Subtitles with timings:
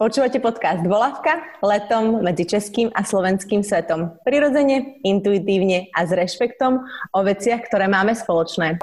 [0.00, 4.12] Počúvate podcast Volavka letom medzi českým a slovenským svetom.
[4.28, 6.84] Prirodzene, intuitívne a s rešpektom
[7.16, 8.76] o veciach, ktoré máme spoločné.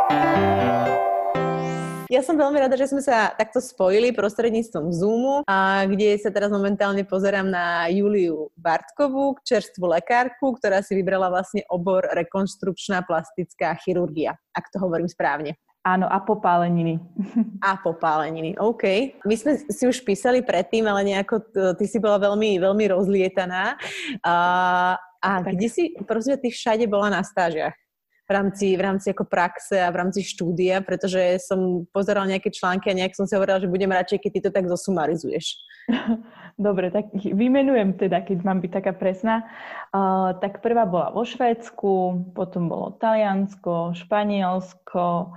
[2.08, 6.48] Ja som veľmi rada, že sme sa takto spojili prostredníctvom Zoomu, a kde sa teraz
[6.48, 14.40] momentálne pozerám na Juliu Bartkovú, čerstvú lekárku, ktorá si vybrala vlastne obor rekonstrukčná plastická chirurgia,
[14.56, 15.60] ak to hovorím správne.
[15.88, 17.00] Áno, a popáleniny.
[17.64, 19.16] A popáleniny, OK.
[19.24, 21.40] My sme si už písali predtým, ale nejako
[21.80, 23.80] ty si bola veľmi, veľmi rozlietaná.
[24.20, 24.36] A,
[25.00, 27.87] a kde si, prosím, ty všade bola na stážiach?
[28.28, 32.92] V rámci, v rámci ako praxe a v rámci štúdia, pretože som pozerala nejaké články
[32.92, 35.56] a nejak som si hovorila, že budem radšej, keď ty to tak zosumarizuješ.
[36.60, 39.48] Dobre, tak vymenujem teda, keď mám byť taká presná.
[39.96, 41.94] Uh, tak prvá bola vo Švédsku,
[42.36, 45.32] potom bolo Taliansko, Španielsko,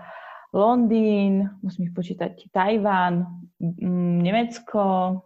[0.50, 3.46] Londýn, musím ich počítať, Tajván,
[4.26, 5.22] Nemecko,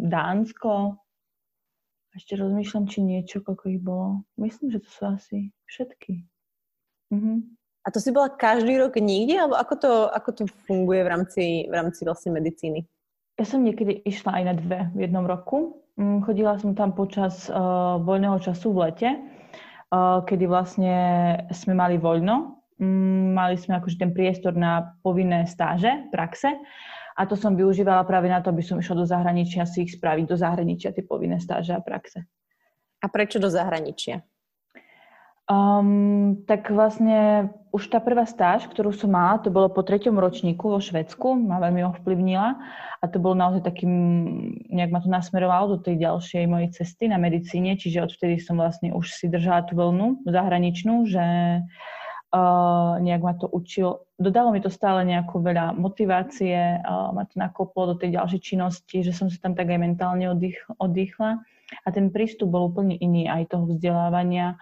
[0.00, 1.03] Dánsko.
[2.14, 4.22] Ešte rozmýšľam, či niečo, koľko ich bolo.
[4.38, 6.24] Myslím, že to sú asi všetky.
[7.10, 7.58] Mhm.
[7.84, 11.44] A to si bola každý rok niekde, alebo ako to, ako to funguje v rámci,
[11.68, 12.88] v rámci vlastne medicíny?
[13.36, 15.84] Ja som niekedy išla aj na dve v jednom roku.
[16.00, 19.10] Mm, chodila som tam počas uh, voľného času v lete,
[19.92, 20.96] uh, kedy vlastne
[21.52, 26.50] sme mali voľno Mm, mali sme akože ten priestor na povinné stáže, praxe
[27.14, 30.26] a to som využívala práve na to, aby som išla do zahraničia si ich spraviť
[30.26, 32.26] do zahraničia, tie povinné stáže a praxe.
[32.98, 34.26] A prečo do zahraničia?
[35.44, 40.72] Um, tak vlastne už tá prvá stáž, ktorú som mala, to bolo po treťom ročníku
[40.72, 42.48] vo Švedsku, ma veľmi ovplyvnila
[42.98, 43.92] a to bolo naozaj takým,
[44.72, 48.96] nejak ma to nasmerovalo do tej ďalšej mojej cesty na medicíne, čiže odvtedy som vlastne
[48.96, 51.24] už si držala tú vlnu zahraničnú, že
[51.60, 52.03] Uh,
[52.98, 54.06] nejak ma to učilo.
[54.18, 59.02] Dodalo mi to stále nejakú veľa motivácie, uh, ma to nakoplo do tej ďalšej činnosti,
[59.02, 61.42] že som si tam tak aj mentálne oddych, oddychla.
[61.86, 64.58] A ten prístup bol úplne iný aj toho vzdelávania.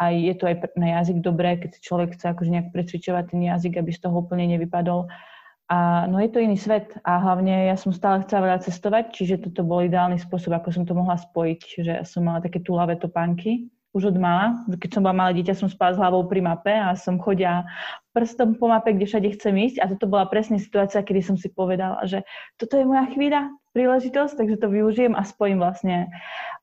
[0.00, 3.80] Aj je to aj na jazyk dobré, keď človek chce akože nejak precvičovať ten jazyk,
[3.80, 5.08] aby z toho úplne nevypadol.
[5.70, 9.44] A no je to iný svet a hlavne ja som stále chcela veľa cestovať, čiže
[9.46, 13.70] toto bol ideálny spôsob, ako som to mohla spojiť, že som mala také túlavé topánky
[13.90, 14.62] už od mala.
[14.70, 17.66] Keď som bola malé dieťa, som spala s hlavou pri mape a som chodia
[18.14, 19.76] prstom po mape, kde všade chcem ísť.
[19.82, 22.22] A toto bola presne situácia, kedy som si povedala, že
[22.54, 26.10] toto je moja chvíľa, príležitosť, takže to využijem a spojím vlastne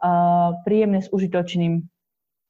[0.03, 1.83] uh, príjemné s užitočným.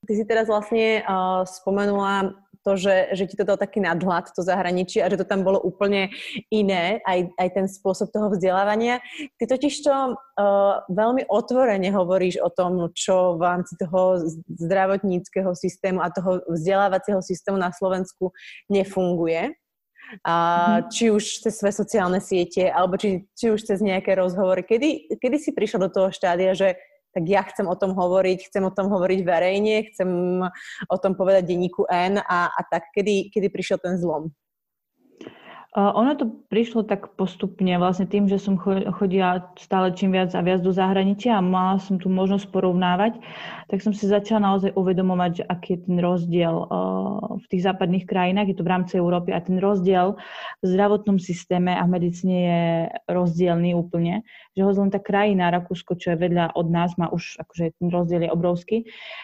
[0.05, 4.43] Ty si teraz vlastne uh, spomenula to, že, že ti to dal taký nadhľad, to
[4.43, 6.11] zahraničie a že to tam bolo úplne
[6.51, 8.99] iné, aj, aj ten spôsob toho vzdelávania.
[9.39, 14.19] Ty totiž to uh, veľmi otvorene hovoríš o tom, čo v rámci toho
[14.51, 18.35] zdravotníckého systému a toho vzdelávacieho systému na Slovensku
[18.67, 19.55] nefunguje.
[20.23, 20.83] A mm-hmm.
[20.87, 24.63] či už cez svoje sociálne siete, alebo či, či už cez nejaké rozhovory.
[24.63, 26.79] Kedy, kedy si prišla do toho štádia, že
[27.17, 30.09] tak ja chcem o tom hovoriť, chcem o tom hovoriť verejne, chcem
[30.85, 34.29] o tom povedať denníku N a, a tak, kedy, kedy prišiel ten zlom?
[35.77, 40.65] Ono to prišlo tak postupne, vlastne tým, že som chodila stále čím viac a viac
[40.65, 43.21] do zahraničia a mala som tu možnosť porovnávať,
[43.69, 46.55] tak som si začala naozaj uvedomovať, že aký je ten rozdiel
[47.37, 51.77] v tých západných krajinách, je to v rámci Európy a ten rozdiel v zdravotnom systéme
[51.77, 52.63] a v medicíne je
[53.13, 54.25] rozdielný úplne,
[54.57, 57.93] že ho len tá krajina Rakúsko, čo je vedľa od nás, má už, akože ten
[57.93, 58.77] rozdiel je obrovský.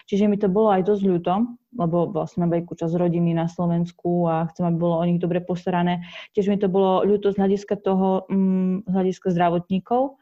[0.06, 4.30] Čiže mi to bolo aj dosť ľúto, lebo vlastne mám veľkú časť rodiny na Slovensku
[4.30, 6.06] a chcem, aby bolo o nich dobre postarané.
[6.38, 10.14] Tiež mi to bolo ľúto z hľadiska toho, um, z hľadiska zdravotníkov,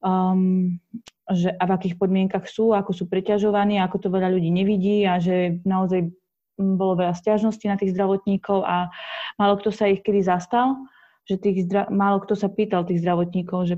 [0.00, 0.80] um,
[1.28, 5.20] že a v akých podmienkach sú, ako sú preťažovaní, ako to veľa ľudí nevidí a
[5.20, 6.08] že naozaj
[6.56, 8.88] bolo veľa stiažností na tých zdravotníkov a
[9.36, 10.88] málo kto sa ich kedy zastal,
[11.28, 13.76] že tých zdra- málo kto sa pýtal tých zdravotníkov, že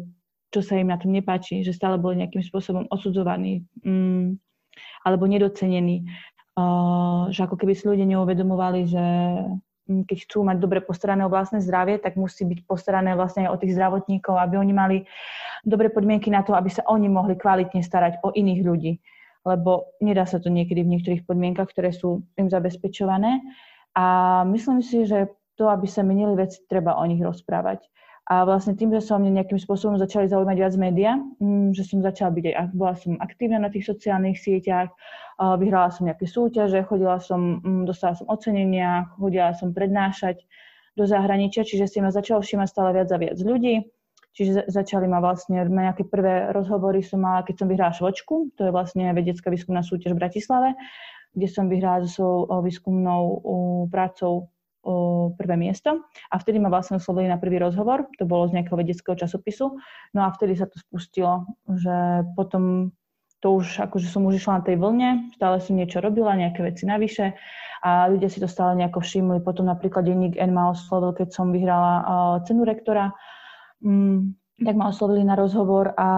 [0.49, 4.37] čo sa im na tom nepáči, že stále boli nejakým spôsobom odsudzovaní um,
[5.05, 6.09] alebo nedocenení
[7.31, 9.05] že ako keby si ľudia neuvedomovali, že
[9.87, 13.51] hm, keď chcú mať dobre postarané o vlastné zdravie, tak musí byť postarané vlastne aj
[13.55, 14.97] o tých zdravotníkov, aby oni mali
[15.63, 18.93] dobré podmienky na to, aby sa oni mohli kvalitne starať o iných ľudí.
[19.47, 23.39] Lebo nedá sa to niekedy v niektorých podmienkach, ktoré sú im zabezpečované.
[23.95, 27.87] A myslím si, že to, aby sa menili veci, treba o nich rozprávať.
[28.29, 32.05] A vlastne tým, že o mne nejakým spôsobom začali zaujímať viac média, hm, že som
[32.05, 34.93] začala byť aj, bola som aktívna na tých sociálnych sieťach,
[35.41, 40.45] vyhrala som nejaké súťaže, chodila som, hm, dostala som ocenenia, chodila som prednášať
[40.93, 43.89] do zahraničia, čiže si ma začalo všímať stále viac a viac ľudí.
[44.37, 48.75] Čiže začali ma vlastne, nejaké prvé rozhovory som mala, keď som vyhrala švočku, to je
[48.75, 50.69] vlastne vedecká výskumná súťaž v Bratislave,
[51.33, 53.23] kde som vyhrala so svojou výskumnou
[53.89, 54.53] prácou
[55.37, 59.19] prvé miesto a vtedy ma vlastne oslovili na prvý rozhovor, to bolo z nejakého vedeckého
[59.19, 59.77] časopisu,
[60.17, 62.95] no a vtedy sa to spustilo, že potom
[63.39, 66.91] to už akože som už išla na tej vlne, stále som niečo robila, nejaké veci
[66.91, 67.39] navyše
[67.87, 69.39] a ľudia si to stále nejako všimli.
[69.47, 73.15] Potom napríklad denník N ma oslovil, keď som vyhrala uh, cenu rektora,
[73.79, 76.09] um, tak ma oslovili na rozhovor a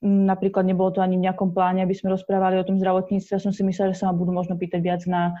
[0.00, 3.36] um, napríklad nebolo to ani v nejakom pláne, aby sme rozprávali o tom zdravotníctve.
[3.36, 5.36] Ja som si myslela, že sa ma budú možno pýtať viac na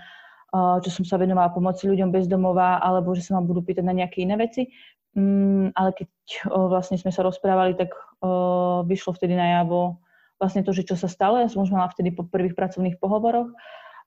[0.52, 4.22] čo som sa venovala pomoci ľuďom bezdomová, alebo že sa ma budú pýtať na nejaké
[4.28, 4.68] iné veci.
[5.12, 6.08] Um, ale keď
[6.48, 10.00] uh, vlastne sme sa rozprávali, tak uh, vyšlo vtedy najavo
[10.40, 11.40] vlastne to, že čo sa stalo.
[11.40, 13.52] Ja som už mala vtedy po prvých pracovných pohovoroch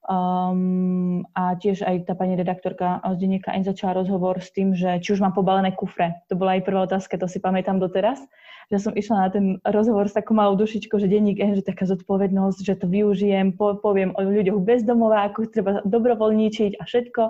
[0.06, 5.02] Um, a tiež aj tá pani redaktorka z denníka N začala rozhovor s tým, že
[5.02, 6.22] či už mám pobalené kufre.
[6.30, 8.22] To bola aj prvá otázka, to si pamätám doteraz.
[8.70, 11.90] Že som išla na ten rozhovor s takou malou dušičkou, že denník N, že taká
[11.90, 17.22] zodpovednosť, že to využijem, po, poviem o ľuďoch bez domova, ako treba dobrovoľníčiť a všetko.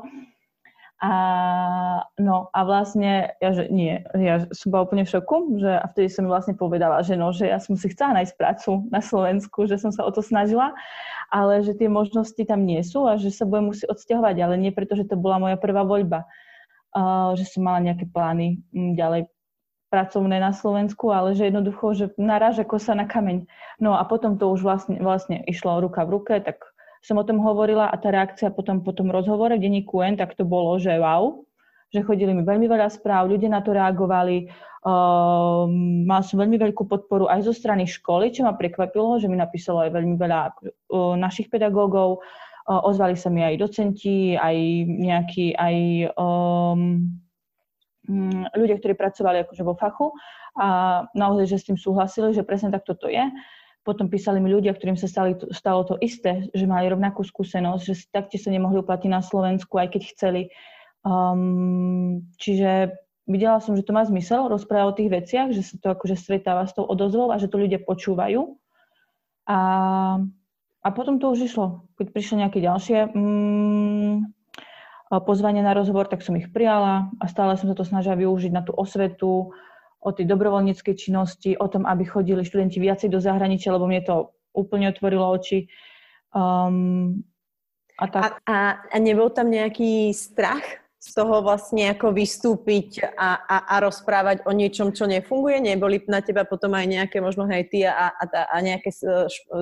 [1.04, 1.12] A,
[2.16, 6.08] no a vlastne, ja že nie, ja som bola úplne v šoku, že a vtedy
[6.08, 9.68] som mi vlastne povedala, že no, že ja som si chcela nájsť prácu na Slovensku,
[9.68, 10.72] že som sa o to snažila,
[11.36, 14.72] ale že tie možnosti tam nie sú a že sa budem musieť odsťahovať, ale nie
[14.72, 16.24] preto, že to bola moja prvá voľba,
[16.96, 19.28] uh, že som mala nejaké plány um, ďalej
[19.92, 23.48] pracovné na Slovensku, ale že jednoducho, že naráža kosa na kameň.
[23.80, 26.75] No a potom to už vlastne, vlastne išlo ruka v ruke, tak
[27.06, 30.34] som o tom hovorila a tá reakcia potom po tom rozhovore v denníku N, tak
[30.34, 31.46] to bolo, že wow,
[31.94, 34.50] že chodili mi veľmi veľa správ, ľudia na to reagovali,
[34.90, 35.70] uh,
[36.02, 39.86] mal som veľmi veľkú podporu aj zo strany školy, čo ma prekvapilo, že mi napísalo
[39.86, 44.58] aj veľmi veľa uh, našich pedagógov, uh, ozvali sa mi aj docenti, aj
[44.90, 45.76] nejakí, aj
[46.18, 47.06] um,
[48.58, 50.10] ľudia, ktorí pracovali akože vo fachu
[50.58, 50.68] a
[51.14, 53.24] naozaj, že s tým súhlasili, že presne takto to je.
[53.86, 57.94] Potom písali mi ľudia, ktorým sa stali, stalo to isté, že mali rovnakú skúsenosť, že
[58.10, 60.42] taktiež sa nemohli uplatiť na Slovensku, aj keď chceli.
[61.06, 62.98] Um, čiže
[63.30, 66.66] videla som, že to má zmysel rozprávať o tých veciach, že sa to akože stretáva
[66.66, 68.58] s tou odozvou a že to ľudia počúvajú.
[69.46, 69.60] A,
[70.82, 71.86] a potom to už išlo.
[72.02, 74.26] Keď prišli nejaké ďalšie um,
[75.14, 78.66] pozvania na rozhovor, tak som ich prijala a stále som sa to snažila využiť na
[78.66, 79.54] tú osvetu,
[80.06, 84.16] o tej dobrovoľníckej činnosti, o tom, aby chodili študenti viacej do zahraničia, lebo mne to
[84.54, 85.66] úplne otvorilo oči.
[86.30, 87.26] Um,
[87.98, 88.22] a, tak.
[88.24, 88.58] A, a,
[88.94, 94.52] a nebol tam nejaký strach z toho vlastne ako vystúpiť a, a, a rozprávať o
[94.54, 95.62] niečom, čo nefunguje?
[95.62, 98.90] Neboli na teba potom aj nejaké možno hejty a, a, a nejaké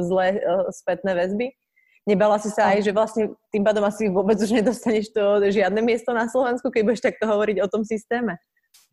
[0.07, 1.51] zlé e, spätné väzby?
[2.07, 6.15] Nebala si sa aj, že vlastne tým pádom asi vôbec už nedostaneš to žiadne miesto
[6.15, 8.39] na Slovensku, keď budeš takto hovoriť o tom systéme?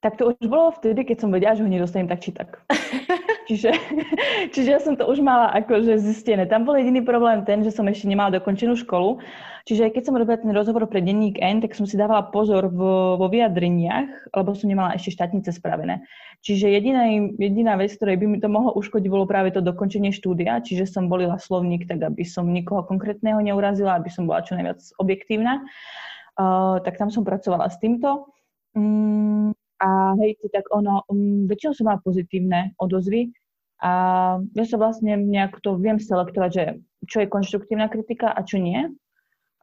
[0.00, 2.64] Tak to už bolo vtedy, keď som vedela, že ho nedostanem tak či tak.
[3.48, 3.68] čiže,
[4.48, 6.48] čiže ja som to už mala akože zistené.
[6.48, 9.20] Tam bol jediný problém ten, že som ešte nemala dokončenú školu.
[9.68, 13.20] Čiže keď som robila ten rozhovor pre denník N, tak som si dávala pozor vo,
[13.20, 16.00] vo vyjadreniach, lebo som nemala ešte štátnice spravené.
[16.40, 17.04] Čiže jediná,
[17.36, 21.12] jediná vec, ktorej by mi to mohlo uškodiť, bolo práve to dokončenie štúdia, čiže som
[21.12, 25.60] volila slovník tak, aby som nikoho konkrétneho neurazila, aby som bola čo najviac objektívna.
[26.40, 28.32] Uh, tak tam som pracovala s týmto.
[28.72, 33.32] Um, a hejty, tak ono, um, väčšinou som mala pozitívne odozvy
[33.80, 33.92] a
[34.52, 36.64] ja sa vlastne nejak to viem selektovať, že
[37.08, 38.92] čo je konštruktívna kritika a čo nie.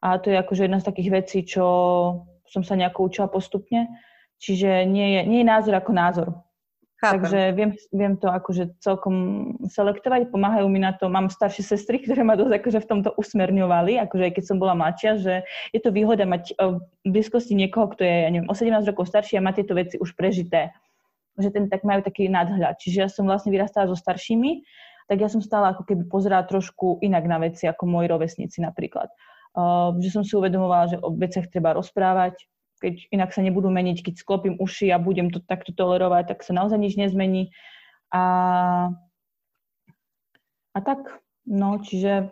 [0.02, 1.66] A to je akože jedna z takých vecí, čo
[2.50, 3.86] som sa nejako učila postupne.
[4.42, 6.28] Čiže nie je, nie je názor ako názor.
[6.97, 7.21] Chápem.
[7.21, 9.16] Takže viem, viem to akože celkom
[9.69, 11.13] selektovať, pomáhajú mi na to.
[11.13, 14.73] Mám staršie sestry, ktoré ma dosť akože v tomto usmerňovali, akože aj keď som bola
[14.73, 15.33] mladšia, že
[15.77, 19.37] je to výhoda mať v blízkosti niekoho, kto je, ja neviem, o 17 rokov starší
[19.37, 20.73] a má tieto veci už prežité.
[21.37, 22.81] Že ten tak majú taký nadhľad.
[22.81, 24.66] Čiže ja som vlastne vyrastala so staršími,
[25.06, 29.13] tak ja som stále ako keby pozerala trošku inak na veci ako moji rovesníci napríklad.
[29.54, 32.42] Uh, že som si uvedomovala, že o veciach treba rozprávať,
[32.78, 36.54] keď inak sa nebudú meniť, keď sklopím uši a budem to takto tolerovať, tak sa
[36.54, 37.50] naozaj nič nezmení.
[38.14, 38.24] A,
[40.74, 42.31] a tak, no, čiže...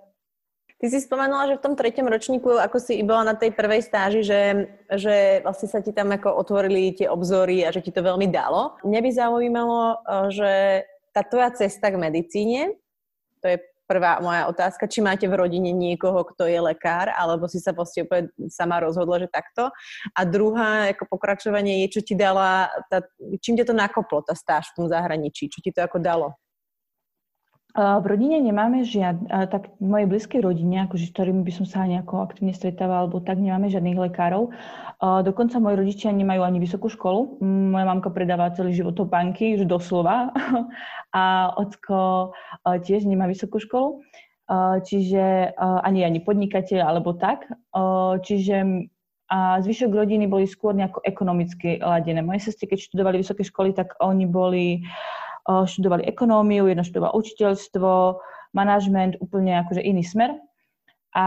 [0.76, 4.28] Ty si spomenula, že v tom treťom ročníku, ako si bola na tej prvej stáži,
[4.28, 8.28] že, že vlastne sa ti tam ako otvorili tie obzory a že ti to veľmi
[8.28, 8.76] dalo.
[8.84, 9.80] Mňa by zaujímalo,
[10.36, 10.84] že
[11.16, 12.76] tá tvoja cesta k medicíne,
[13.40, 17.62] to je prvá moja otázka, či máte v rodine niekoho, kto je lekár, alebo si
[17.62, 19.70] sa vlastne úplne sama rozhodla, že takto.
[20.14, 23.02] A druhá, ako pokračovanie je, čo ti dala, tá,
[23.42, 26.36] čím ťa to nakoplo, tá stáž v tom zahraničí, čo ti to ako dalo?
[27.76, 29.20] V rodine nemáme žiad,
[29.52, 33.20] tak v mojej blízkej rodine, akože, s ktorými by som sa nejako aktívne stretávala, alebo
[33.20, 34.56] tak nemáme žiadnych lekárov.
[35.04, 37.44] Dokonca moji rodičia nemajú ani vysokú školu.
[37.44, 40.32] Moja mamka predáva celý život topánky, už doslova.
[41.12, 42.32] A ocko
[42.64, 44.00] tiež nemá vysokú školu.
[44.88, 47.44] čiže ani ani podnikateľ alebo tak.
[48.24, 48.88] Čiže
[49.26, 52.22] a zvyšok rodiny boli skôr nejako ekonomicky ladené.
[52.22, 54.86] Moje sestry, keď študovali vysoké školy, tak oni boli,
[55.46, 58.20] študovali ekonómiu, jedna študovala učiteľstvo,
[58.58, 60.34] manažment, úplne akože iný smer.
[61.16, 61.26] A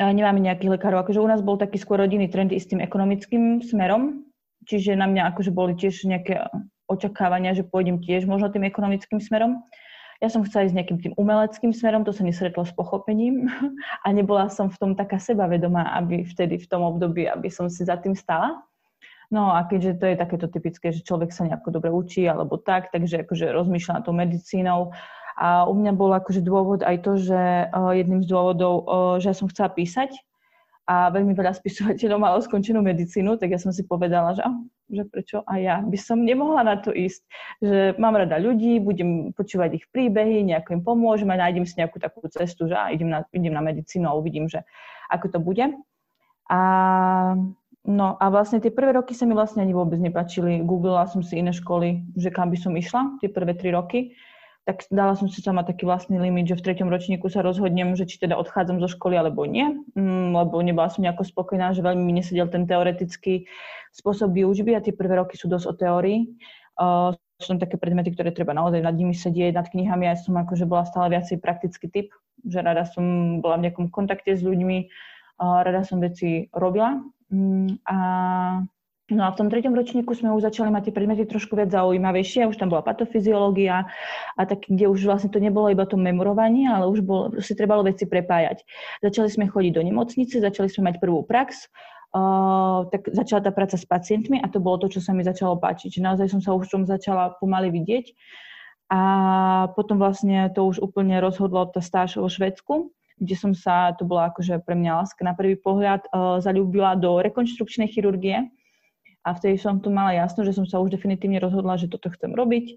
[0.00, 1.04] nemáme nejakých lekárov.
[1.04, 4.24] Akože u nás bol taký skôr rodinný trend s tým ekonomickým smerom,
[4.64, 6.48] čiže na mňa akože boli tiež nejaké
[6.88, 9.64] očakávania, že pôjdem tiež možno tým ekonomickým smerom.
[10.22, 13.50] Ja som chcela ísť nejakým tým umeleckým smerom, to sa nesretlo s pochopením
[14.04, 17.82] a nebola som v tom taká sebavedomá, aby vtedy v tom období, aby som si
[17.82, 18.62] za tým stala.
[19.32, 22.92] No a keďže to je takéto typické, že človek sa nejako dobre učí alebo tak,
[22.92, 24.92] takže akože rozmýšľa nad tou medicínou.
[25.40, 27.40] A u mňa bol akože dôvod aj to, že
[27.72, 30.12] uh, jedným z dôvodov, uh, že ja som chcela písať
[30.84, 35.02] a veľmi veľa spisovateľov malo skončenú medicínu, tak ja som si povedala, že, oh, že
[35.08, 37.24] prečo aj ja by som nemohla na to ísť.
[37.64, 41.96] Že mám rada ľudí, budem počúvať ich príbehy, nejako im pomôžem a nájdem si nejakú
[41.96, 44.60] takú cestu, že idem na, idem na medicínu a uvidím, že
[45.08, 45.64] ako to bude.
[46.52, 46.60] A,
[47.88, 50.62] no a vlastne tie prvé roky sa mi vlastne ani vôbec nepačili.
[50.62, 54.14] Googlila som si iné školy, že kam by som išla, tie prvé tri roky
[54.62, 58.06] tak dala som si sama taký vlastný limit, že v treťom ročníku sa rozhodnem, že
[58.06, 61.98] či teda odchádzam zo školy alebo nie, mm, lebo nebola som nejako spokojná, že veľmi
[61.98, 63.50] mi nesedel ten teoretický
[63.90, 66.18] spôsob výučby a tie prvé roky sú dosť o teórii.
[66.78, 67.10] Uh,
[67.42, 70.06] sú tam také predmety, ktoré treba naozaj nad nimi sedieť, nad knihami.
[70.06, 72.08] Ja som akože bola stále viacej praktický typ,
[72.46, 73.02] že rada som
[73.42, 74.86] bola v nejakom kontakte s ľuďmi,
[75.42, 77.02] rada som veci robila.
[77.32, 77.96] Um, a
[79.12, 82.48] No a v tom treťom ročníku sme už začali mať tie predmety trošku viac zaujímavejšie,
[82.48, 83.84] už tam bola patofyziológia
[84.38, 87.84] a tak, kde už vlastne to nebolo iba to memorovanie, ale už bolo, si trebalo
[87.84, 88.64] veci prepájať.
[89.04, 91.68] Začali sme chodiť do nemocnice, začali sme mať prvú prax,
[92.16, 95.60] uh, tak začala tá práca s pacientmi a to bolo to, čo sa mi začalo
[95.60, 96.00] páčiť.
[96.00, 98.16] Naozaj som sa už tom začala pomaly vidieť
[98.88, 99.00] a
[99.76, 104.34] potom vlastne to už úplne rozhodlo tá stáž vo Švedsku, kde som sa, to bola
[104.34, 108.50] akože pre mňa láska na prvý pohľad, uh, zalúbila do rekonštrukčnej chirurgie,
[109.22, 112.34] a vtedy som tu mala jasno, že som sa už definitívne rozhodla, že toto chcem
[112.34, 112.74] robiť.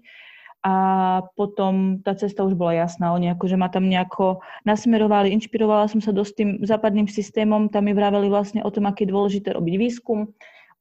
[0.66, 0.74] A
[1.38, 3.14] potom tá cesta už bola jasná.
[3.14, 7.70] Oni akože ma tam nejako nasmerovali, inšpirovala som sa dosť tým západným systémom.
[7.70, 10.34] Tam mi vraveli vlastne o tom, aké je dôležité robiť výskum,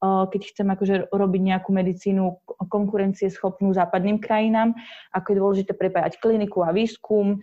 [0.06, 2.24] keď chcem akože robiť nejakú medicínu
[2.70, 4.74] konkurencie schopnú západným krajinám,
[5.14, 7.42] ako je dôležité prepájať kliniku a výskum,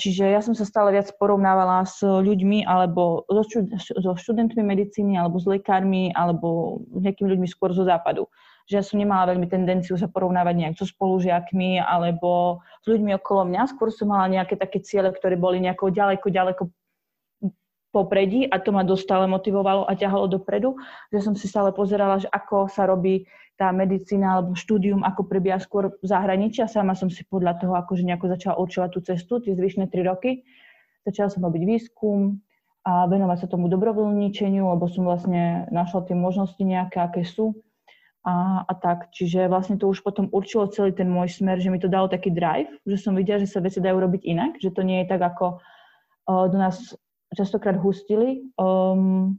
[0.00, 5.44] Čiže ja som sa stále viac porovnávala s ľuďmi alebo so študentmi medicíny, alebo s
[5.44, 8.24] lekármi, alebo s nejakými ľuďmi skôr zo západu.
[8.64, 13.52] Že ja som nemala veľmi tendenciu sa porovnávať nejak so spolužiakmi alebo s ľuďmi okolo
[13.52, 13.76] mňa.
[13.76, 16.62] Skôr som mala nejaké také ciele, ktoré boli nejako ďaleko, ďaleko
[17.94, 20.74] popredí a to ma dostale motivovalo a ťahalo dopredu,
[21.14, 25.62] že som si stále pozerala, že ako sa robí tá medicína alebo štúdium, ako prebieha
[25.62, 29.32] skôr v zahraničí a sama som si podľa toho akože nejako začala určovať tú cestu,
[29.38, 30.42] tie zvyšné tri roky.
[31.06, 32.42] Začala som robiť výskum
[32.82, 37.54] a venovať sa tomu dobrovoľníčeniu, lebo som vlastne našla tie možnosti nejaké, aké sú.
[38.24, 41.76] A, a tak, čiže vlastne to už potom určilo celý ten môj smer, že mi
[41.76, 44.80] to dalo taký drive, že som videla, že sa veci dajú robiť inak, že to
[44.80, 46.96] nie je tak, ako uh, do nás
[47.34, 48.48] častokrát hustili.
[48.56, 49.38] Um,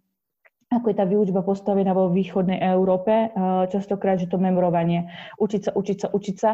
[0.74, 3.30] ako je tá výučba postavená vo východnej Európe, eh,
[3.70, 5.08] častokrát, že to memorovanie,
[5.40, 6.52] učiť sa, učiť sa, učiť sa,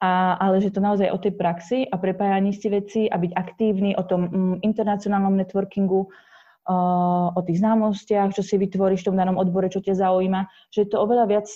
[0.00, 3.92] a, ale že to naozaj o tej praxi a prepájaní si veci a byť aktívny
[4.00, 9.36] o tom mm, internacionálnom networkingu, uh, o tých známostiach, čo si vytvoríš v tom danom
[9.36, 11.48] odbore, čo ťa zaujíma, že je to oveľa viac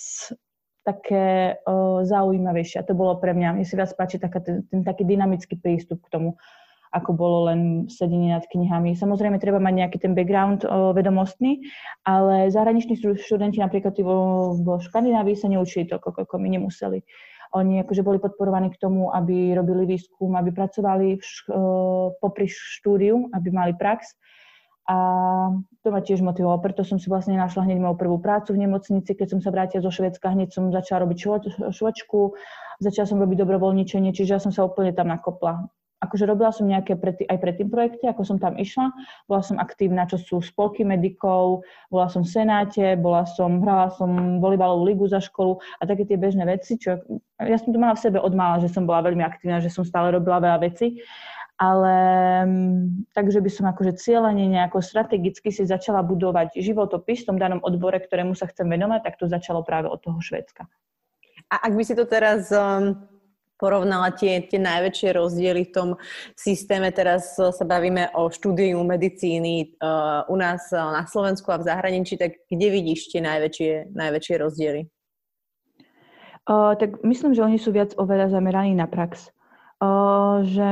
[0.85, 2.85] také uh, zaujímavejšie.
[2.85, 6.05] A to bolo pre mňa, mne si viac páči taká, ten, ten taký dynamický prístup
[6.05, 6.37] k tomu
[6.95, 8.95] ako bolo len sedenie nad knihami.
[8.95, 10.63] Samozrejme, treba mať nejaký ten background
[10.95, 11.67] vedomostný,
[12.07, 17.03] ale zahraniční študenti napríklad vo Škandinávii sa neučili to, ako my nemuseli.
[17.55, 21.47] Oni akože boli podporovaní k tomu, aby robili výskum, aby pracovali v š-
[22.19, 24.15] popri štúdiu, aby mali prax.
[24.85, 24.97] A
[25.81, 29.17] to ma tiež motivovalo, preto som si vlastne našla hneď moju prvú prácu v nemocnici,
[29.17, 31.17] keď som sa vrátila zo Švedska, hneď som začala robiť
[31.73, 32.37] švočku,
[32.85, 35.73] začala som robiť dobrovoľničenie, čiže ja som sa úplne tam nakopla
[36.05, 38.93] akože robila som nejaké predtým, aj predtým projekty, ako som tam išla.
[39.27, 44.39] Bola som aktívna, čo sú spolky medikov, bola som v Senáte, bola som, hrala som
[44.39, 47.01] volibalovú ligu za školu a také tie bežné veci, čo
[47.41, 49.83] ja som to mala v sebe od mala, že som bola veľmi aktívna, že som
[49.83, 51.01] stále robila veľa veci.
[51.55, 51.95] Ale
[52.51, 57.63] mm, takže by som akože cieľene nejako strategicky si začala budovať životopis v tom danom
[57.63, 60.67] odbore, ktorému sa chcem venovať, tak to začalo práve od toho Švédska.
[61.55, 63.14] A ak by si to teraz um
[63.59, 65.89] porovnala tie, tie najväčšie rozdiely v tom
[66.35, 66.91] systéme.
[66.91, 72.19] Teraz sa bavíme o štúdiu medicíny uh, u nás uh, na Slovensku a v zahraničí,
[72.19, 74.83] tak kde vidíš tie najväčšie, najväčšie rozdiely?
[76.45, 79.33] Uh, tak myslím, že oni sú viac oveľa zameraní na prax.
[79.81, 80.69] Uh, že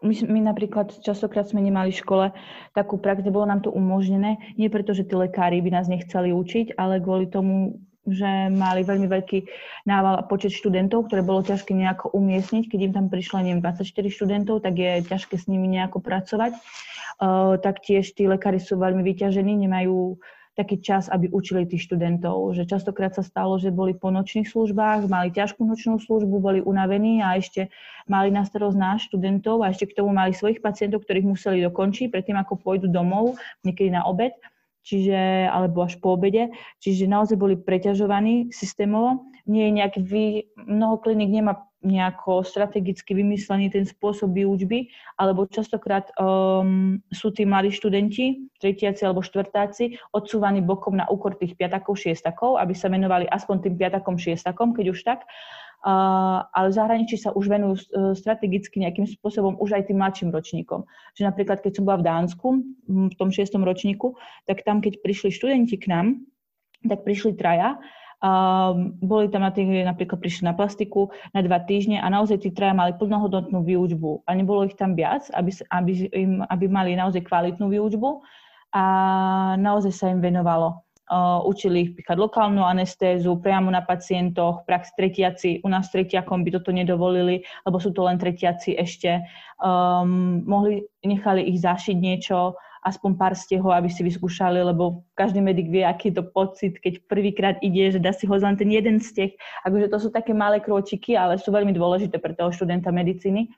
[0.00, 2.26] my, my napríklad častokrát sme nemali v škole
[2.72, 6.32] takú prax, kde bolo nám to umožnené, nie preto, že tí lekári by nás nechceli
[6.32, 7.76] učiť, ale kvôli tomu,
[8.10, 9.38] že mali veľmi veľký
[9.86, 12.68] nával počet študentov, ktoré bolo ťažké nejako umiestniť.
[12.68, 16.58] Keď im tam prišlo, neviem, 24 študentov, tak je ťažké s nimi nejako pracovať.
[17.20, 20.16] Uh, taktiež tí lekári sú veľmi vyťažení, nemajú
[20.58, 22.52] taký čas, aby učili tých študentov.
[22.52, 27.24] Že častokrát sa stalo, že boli po nočných službách, mali ťažkú nočnú službu, boli unavení
[27.24, 27.72] a ešte
[28.10, 32.12] mali na starosť náš študentov a ešte k tomu mali svojich pacientov, ktorých museli dokončiť
[32.12, 34.36] predtým, ako pôjdu domov, niekedy na obed
[34.82, 39.28] čiže, alebo až po obede, čiže naozaj boli preťažovaní systémovo.
[39.48, 40.24] Nie je nejaký, vy,
[40.68, 47.72] mnoho klinik nemá nejako strategicky vymyslený ten spôsob výučby, alebo častokrát um, sú tí mladí
[47.72, 53.64] študenti, tretiaci alebo štvrtáci, odsúvaní bokom na úkor tých piatakov, šiestakov, aby sa venovali aspoň
[53.64, 55.24] tým piatakom, šiestakom, keď už tak.
[55.80, 57.82] Ale v zahraničí sa už venujú uh,
[58.12, 60.84] strategicky nejakým spôsobom už aj tým mladším ročníkom.
[61.16, 62.46] Že napríklad, keď som bola v Dánsku,
[62.88, 64.12] v tom šiestom ročníku,
[64.44, 66.06] tak tam, keď prišli študenti k nám,
[66.84, 67.80] tak prišli traja
[68.20, 72.52] Um, boli tam na tých, napríklad prišli na plastiku na dva týždne a naozaj tí
[72.52, 74.28] traja mali plnohodnotnú výučbu.
[74.28, 78.20] A nebolo ich tam viac, aby, aby, im, aby mali naozaj kvalitnú výučbu
[78.76, 78.84] a
[79.56, 80.84] naozaj sa im venovalo.
[81.10, 86.54] Uh, učili ich píchať lokálnu anestézu priamo na pacientoch, prax tretiaci, u nás tretiakom by
[86.54, 89.18] toto nedovolili, lebo sú to len tretiaci ešte.
[89.58, 95.68] Um, mohli, nechali ich zašiť niečo, aspoň pár stehov, aby si vyskúšali, lebo každý medic
[95.68, 99.02] vie, aký je to pocit, keď prvýkrát ide, že dá si ho len ten jeden
[99.02, 99.36] steh.
[99.68, 103.52] Akože to sú také malé kročiky, ale sú veľmi dôležité pre toho študenta medicíny.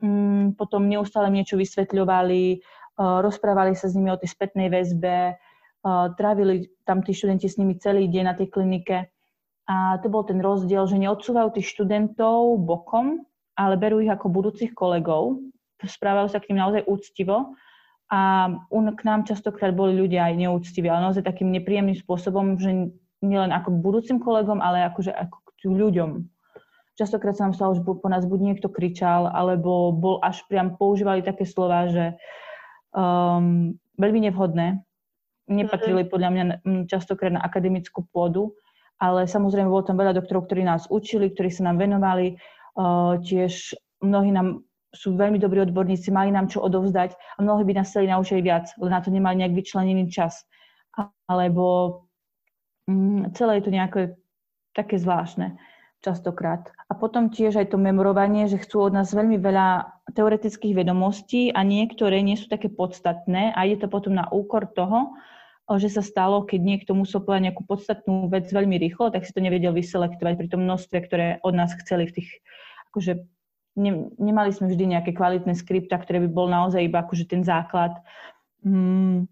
[0.00, 2.60] Mm, potom neustále niečo vysvetľovali,
[2.98, 5.40] uh, rozprávali sa s nimi o tej spätnej väzbe,
[5.86, 9.08] trávili tam tí študenti s nimi celý deň na tej klinike.
[9.70, 13.22] A to bol ten rozdiel, že neodsúvajú tých študentov bokom,
[13.54, 15.38] ale berú ich ako budúcich kolegov,
[15.80, 17.54] správajú sa k ním naozaj úctivo
[18.10, 22.90] a k nám častokrát boli ľudia aj neúctiví, ale naozaj takým nepríjemným spôsobom, že
[23.22, 26.10] nielen ako k budúcim kolegom, ale akože ako k ľuďom.
[26.98, 31.22] Častokrát sa nám stalo, že po nás buď niekto kričal, alebo bol až priam používali
[31.22, 32.18] také slova, že
[32.92, 34.82] um, veľmi nevhodné,
[35.50, 36.10] nepatrili mhm.
[36.10, 36.44] podľa mňa
[36.86, 38.54] častokrát na akademickú pôdu,
[39.02, 42.36] ale samozrejme bolo tam veľa doktorov, ktorí nás učili, ktorí sa nám venovali,
[42.78, 47.78] uh, tiež mnohí nám sú veľmi dobrí odborníci, mali nám čo odovzdať a mnohí by
[47.78, 50.42] nás chceli naučiť viac, len na to nemali nejak vyčlenený čas.
[51.30, 51.66] Alebo
[52.90, 54.00] mm, celé je to nejaké
[54.74, 55.54] také zvláštne
[56.02, 56.72] častokrát.
[56.90, 61.62] A potom tiež aj to memorovanie, že chcú od nás veľmi veľa teoretických vedomostí a
[61.62, 65.14] niektoré nie sú také podstatné a je to potom na úkor toho,
[65.78, 69.38] že sa stalo, keď niekto musel povedať nejakú podstatnú vec veľmi rýchlo, tak si to
[69.38, 72.30] nevedel vyselektovať pri tom množstve, ktoré od nás chceli v tých
[72.90, 73.22] akože
[73.78, 77.94] ne, nemali sme vždy nejaké kvalitné skripta, ktoré by bol naozaj iba akože ten základ.
[78.66, 79.30] Mm,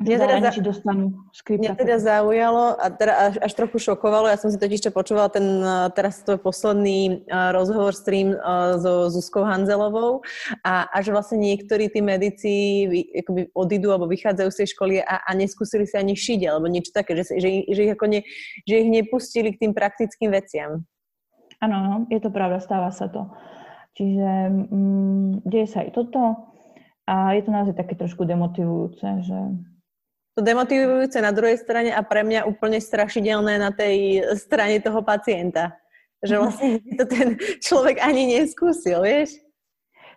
[0.00, 0.64] Mňa teda, za...
[0.64, 1.04] dostanú.
[1.36, 5.44] Mňa teda zaujalo a teda až, až trochu šokovalo, ja som si totiž počúvala ten
[5.92, 10.24] teraz tvoj posledný uh, rozhovor stream uh, so Zuzkou Hanzelovou
[10.64, 12.52] a, a že vlastne niektorí tí medici
[13.14, 16.90] akoby odídu alebo vychádzajú z tej školy a, a neskúsili si ani šiť alebo niečo
[16.96, 18.20] také, že, že, že, ich ako ne,
[18.64, 20.82] že ich nepustili k tým praktickým veciam.
[21.62, 23.30] Áno, no, je to pravda, stáva sa to.
[23.94, 24.30] Čiže
[24.72, 26.50] mm, deje sa aj toto
[27.06, 29.38] a je to naozaj také trošku demotivujúce, že...
[30.32, 35.76] To demotivujúce na druhej strane a pre mňa úplne strašidelné na tej strane toho pacienta.
[36.24, 39.36] Že vlastne to ten človek ani neskúsil, vieš?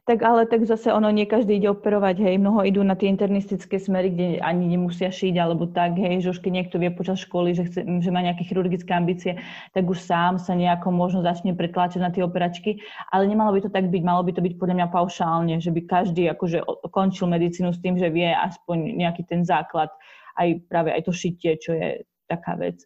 [0.05, 3.81] Tak ale tak zase ono nie každý ide operovať, hej, mnoho idú na tie internistické
[3.81, 7.57] smery, kde ani nemusia šiť, alebo tak, hej, že už keď niekto vie počas školy,
[7.57, 9.41] že, chce, že má nejaké chirurgické ambície,
[9.73, 13.73] tak už sám sa nejako možno začne pretláčať na tie operačky, ale nemalo by to
[13.73, 16.61] tak byť, malo by to byť podľa mňa paušálne, že by každý akože
[16.93, 19.89] končil medicínu s tým, že vie aspoň nejaký ten základ,
[20.37, 22.77] aj práve aj to šitie, čo je taká vec.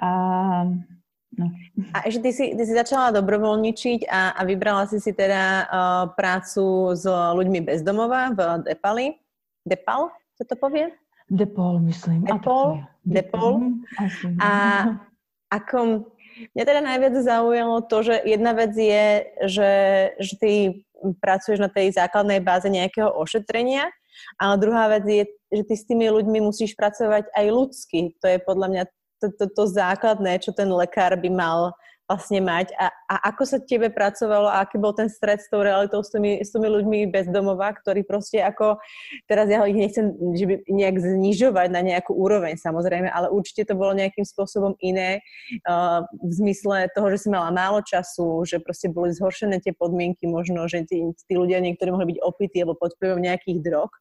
[0.00, 0.64] A
[1.36, 1.52] No.
[1.92, 6.04] A ešte ty si, ty si začala dobrovoľničiť a, a vybrala si si teda uh,
[6.16, 9.12] prácu s ľuďmi bez domova v Depali.
[9.68, 10.08] Depal,
[10.40, 10.88] čo to povie?
[11.28, 12.24] Depol, myslím.
[12.24, 13.76] Depol, Depol.
[14.40, 14.50] A
[15.52, 16.08] ako,
[16.56, 19.72] mňa teda najviac zaujalo to, že jedna vec je, že,
[20.16, 20.52] že ty
[21.20, 23.92] pracuješ na tej základnej báze nejakého ošetrenia,
[24.40, 28.16] ale druhá vec je, že ty s tými ľuďmi musíš pracovať aj ľudsky.
[28.24, 28.82] To je podľa mňa
[29.20, 31.76] to, to, to základné, čo ten lekár by mal
[32.08, 32.72] vlastne mať.
[32.80, 36.08] A, a ako sa tebe pracovalo a aký bol ten stred s tou realitou s
[36.08, 38.80] tými, s tými ľuďmi bez domova, ktorí proste ako,
[39.28, 43.76] teraz ja ich nechcem že by nejak znižovať na nejakú úroveň samozrejme, ale určite to
[43.76, 45.20] bolo nejakým spôsobom iné
[45.68, 50.24] uh, v zmysle toho, že si mala málo času, že proste boli zhoršené tie podmienky,
[50.24, 53.92] možno, že tí, tí ľudia niektorí mohli byť opití alebo pod vplyvom nejakých drog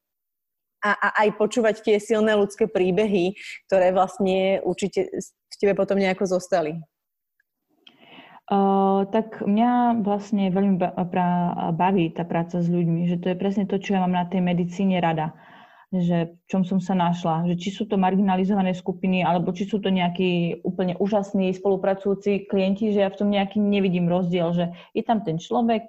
[0.84, 3.34] a, a aj počúvať tie silné ľudské príbehy,
[3.70, 6.78] ktoré vlastne určite v tebe potom nejako zostali.
[8.48, 10.80] Uh, tak mňa vlastne veľmi
[11.76, 14.40] baví tá práca s ľuďmi, že to je presne to, čo ja mám na tej
[14.40, 15.36] medicíne rada.
[15.92, 17.48] Že v čom som sa našla.
[17.52, 22.96] Že či sú to marginalizované skupiny, alebo či sú to nejakí úplne úžasní spolupracujúci klienti,
[22.96, 25.84] že ja v tom nejaký nevidím rozdiel, že je tam ten človek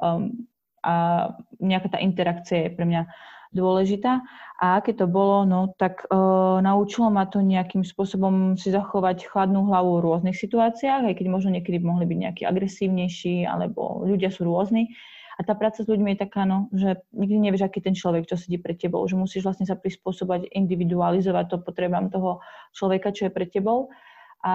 [0.00, 0.48] um,
[0.80, 1.28] a
[1.60, 3.02] nejaká tá interakcia je pre mňa
[3.52, 4.22] dôležitá.
[4.58, 6.16] A aké to bolo, no tak e,
[6.60, 11.54] naučilo ma to nejakým spôsobom si zachovať chladnú hlavu v rôznych situáciách, aj keď možno
[11.54, 14.90] niekedy mohli byť nejakí agresívnejší, alebo ľudia sú rôzni.
[15.38, 18.34] A tá práca s ľuďmi je taká, no, že nikdy nevieš, aký ten človek, čo
[18.34, 22.42] sedí pred tebou, že musíš vlastne sa prispôsobať, individualizovať to potrebám toho
[22.74, 23.94] človeka, čo je pred tebou.
[24.42, 24.54] A,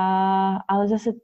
[0.67, 1.15] ale zase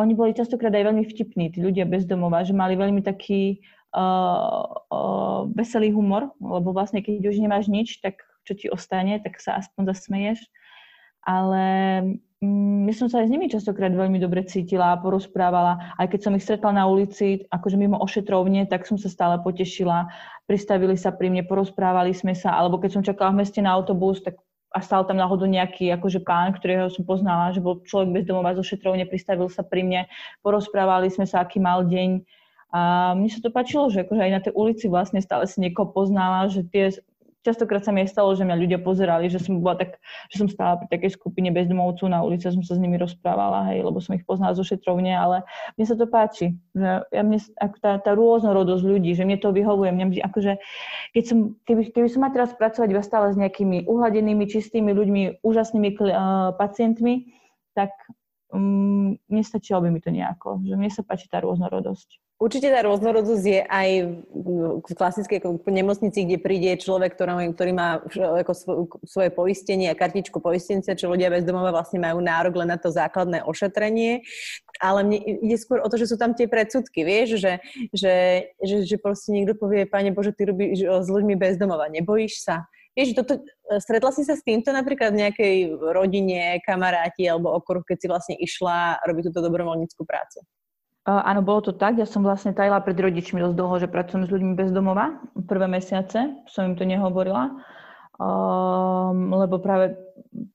[0.00, 3.60] oni boli častokrát aj veľmi vtipní, tí ľudia bezdomová, že mali veľmi taký
[3.94, 9.40] uh, uh, veselý humor, lebo vlastne keď už nemáš nič, tak čo ti ostane, tak
[9.40, 10.42] sa aspoň zasmeješ.
[11.24, 11.64] Ale
[12.44, 15.96] mm, ja som sa aj s nimi častokrát veľmi dobre cítila a porozprávala.
[15.96, 20.12] Aj keď som ich stretla na ulici, akože mimo ošetrovne, tak som sa stále potešila.
[20.44, 24.20] Pristavili sa pri mne, porozprávali sme sa, alebo keď som čakala v meste na autobus,
[24.20, 24.36] tak
[24.74, 28.66] a stal tam náhodou nejaký akože pán, ktorého som poznala, že bol človek bezdomová zo
[28.66, 30.00] šetrovne, pristavil sa pri mne,
[30.42, 32.26] porozprávali sme sa, aký mal deň
[32.74, 35.94] a mne sa to páčilo, že akože aj na tej ulici vlastne stále si niekoho
[35.94, 36.90] poznala, že tie
[37.46, 40.00] častokrát sa mi aj stalo, že mňa ľudia pozerali, že som bola tak,
[40.32, 43.84] že som stála pri takej skupine bezdomovcov na ulici, som sa s nimi rozprávala, hej,
[43.84, 45.44] lebo som ich poznala zo šetrovne, ale
[45.76, 49.52] mne sa to páči, že ja mne, ako tá, tá rôznorodosť ľudí, že mne to
[49.52, 50.58] vyhovuje, mne akože,
[51.12, 55.44] keď som, keby, keby som mala teraz pracovať iba stále s nejakými uhladenými, čistými ľuďmi,
[55.44, 57.28] úžasnými uh, pacientmi,
[57.76, 57.92] tak
[58.54, 62.22] um, nestačilo by mi to nejako, že mne sa páči tá rôznorodosť.
[62.34, 63.88] Určite tá rôznorodosť je aj
[64.82, 65.38] v klasickej
[65.70, 68.52] nemocnici, kde príde človek, ktorý, ktorý má ako
[69.06, 72.90] svoje poistenie a kartičku poistenca, čo ľudia bez domova vlastne majú nárok len na to
[72.90, 74.26] základné ošetrenie.
[74.82, 77.62] Ale mne ide skôr o to, že sú tam tie predsudky, vieš, že,
[77.94, 78.14] že,
[78.58, 82.66] že, že proste niekto povie, Pane Bože, ty robíš s ľuďmi bez domova, nebojíš sa?
[82.94, 83.42] Vieš, toto,
[83.82, 85.56] stretla si sa s týmto napríklad v nejakej
[85.90, 90.46] rodine, kamaráti alebo okruh, keď si vlastne išla robiť túto dobrovoľníckú prácu?
[91.04, 92.00] Uh, áno, bolo to tak.
[92.00, 95.20] Ja som vlastne tajila pred rodičmi dosť dlho, že pracujem s ľuďmi bez domova.
[95.36, 97.52] Prvé mesiace som im to nehovorila,
[98.16, 100.00] um, lebo práve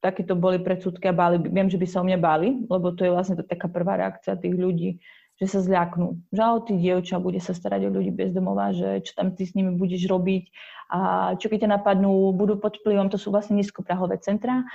[0.01, 1.37] takéto boli predsudky a báli.
[1.37, 4.41] Viem, že by sa o mňa báli, lebo to je vlastne to taká prvá reakcia
[4.41, 4.97] tých ľudí,
[5.39, 6.19] že sa zľaknú.
[6.35, 9.55] Že ty dievča bude sa starať o ľudí bez domova, že čo tam ty s
[9.55, 10.51] nimi budeš robiť
[10.89, 10.99] a
[11.37, 14.65] čo keď ťa napadnú, budú pod vplyvom, to sú vlastne nízkoprahové centra,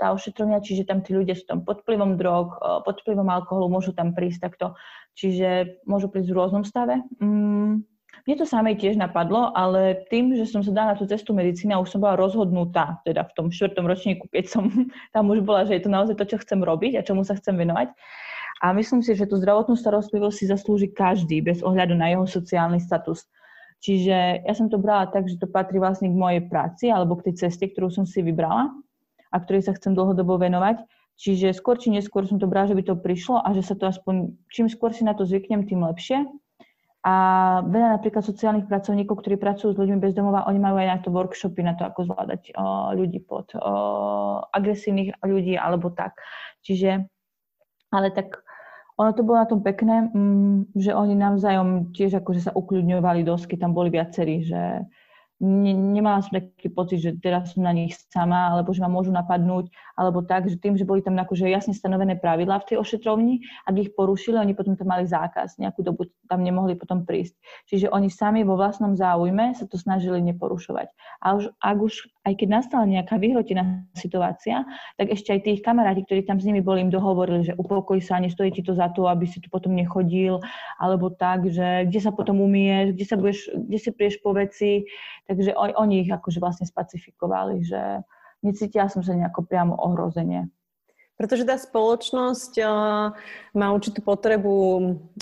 [0.00, 3.92] tá ošetrovňa, čiže tam tí ľudia sú tam pod vplyvom drog, pod vplyvom alkoholu, môžu
[3.92, 4.72] tam prísť takto,
[5.14, 7.04] čiže môžu prísť v rôznom stave.
[7.20, 7.84] Mm,
[8.24, 11.76] mne to samej tiež napadlo, ale tým, že som sa dala na tú cestu medicíny
[11.76, 14.64] a už som bola rozhodnutá, teda v tom štvrtom ročníku, keď som
[15.14, 17.52] tam už bola, že je to naozaj to, čo chcem robiť a čomu sa chcem
[17.52, 17.92] venovať.
[18.64, 22.80] A myslím si, že tú zdravotnú starostlivosť si zaslúži každý, bez ohľadu na jeho sociálny
[22.80, 23.28] status.
[23.84, 27.28] Čiže ja som to brala tak, že to patrí vlastne k mojej práci alebo k
[27.28, 28.72] tej ceste, ktorú som si vybrala
[29.28, 30.80] a ktorej sa chcem dlhodobo venovať.
[31.20, 33.84] Čiže skôr či neskôr som to brala, že by to prišlo a že sa to
[33.84, 36.24] aspoň, čím skôr si na to zvyknem, tým lepšie.
[37.04, 37.14] A
[37.68, 41.12] veľa napríklad sociálnych pracovníkov, ktorí pracujú s ľuďmi bez domova, oni majú aj na to
[41.12, 43.60] workshopy na to, ako zvládať o, ľudí pod o,
[44.48, 46.16] agresívnych ľudí alebo tak.
[46.64, 47.04] Čiže,
[47.92, 48.40] ale tak
[48.94, 53.58] ono to bolo na tom pekné, mm, že oni navzájom tiež akože sa ukľudňovali dosky,
[53.58, 54.86] tam boli viacerí, že
[55.42, 59.10] ne, nemala som taký pocit, že teraz som na nich sama, alebo že ma môžu
[59.10, 63.42] napadnúť, alebo tak, že tým, že boli tam akože jasne stanovené pravidlá v tej ošetrovni,
[63.66, 67.34] ak ich porušili, oni potom tam mali zákaz, nejakú dobu tam nemohli potom prísť.
[67.66, 70.88] Čiže oni sami vo vlastnom záujme sa to snažili neporušovať.
[71.22, 71.94] A už, ak už,
[72.24, 74.62] aj keď nastala nejaká vyhrotená situácia,
[74.96, 78.22] tak ešte aj tých kamaráti, ktorí tam s nimi boli, im dohovorili, že upokoj sa,
[78.22, 80.40] nestojí ti to za to, aby si tu potom nechodil,
[80.78, 84.86] alebo tak, že kde sa potom umieš, kde sa budeš, kde si prieš po veci,
[85.24, 88.04] Takže oni, oni ich akože vlastne spacifikovali, že
[88.44, 90.52] necítila som sa nejako priamo ohrozenie.
[91.14, 93.14] Pretože tá spoločnosť uh,
[93.54, 94.54] má určitú potrebu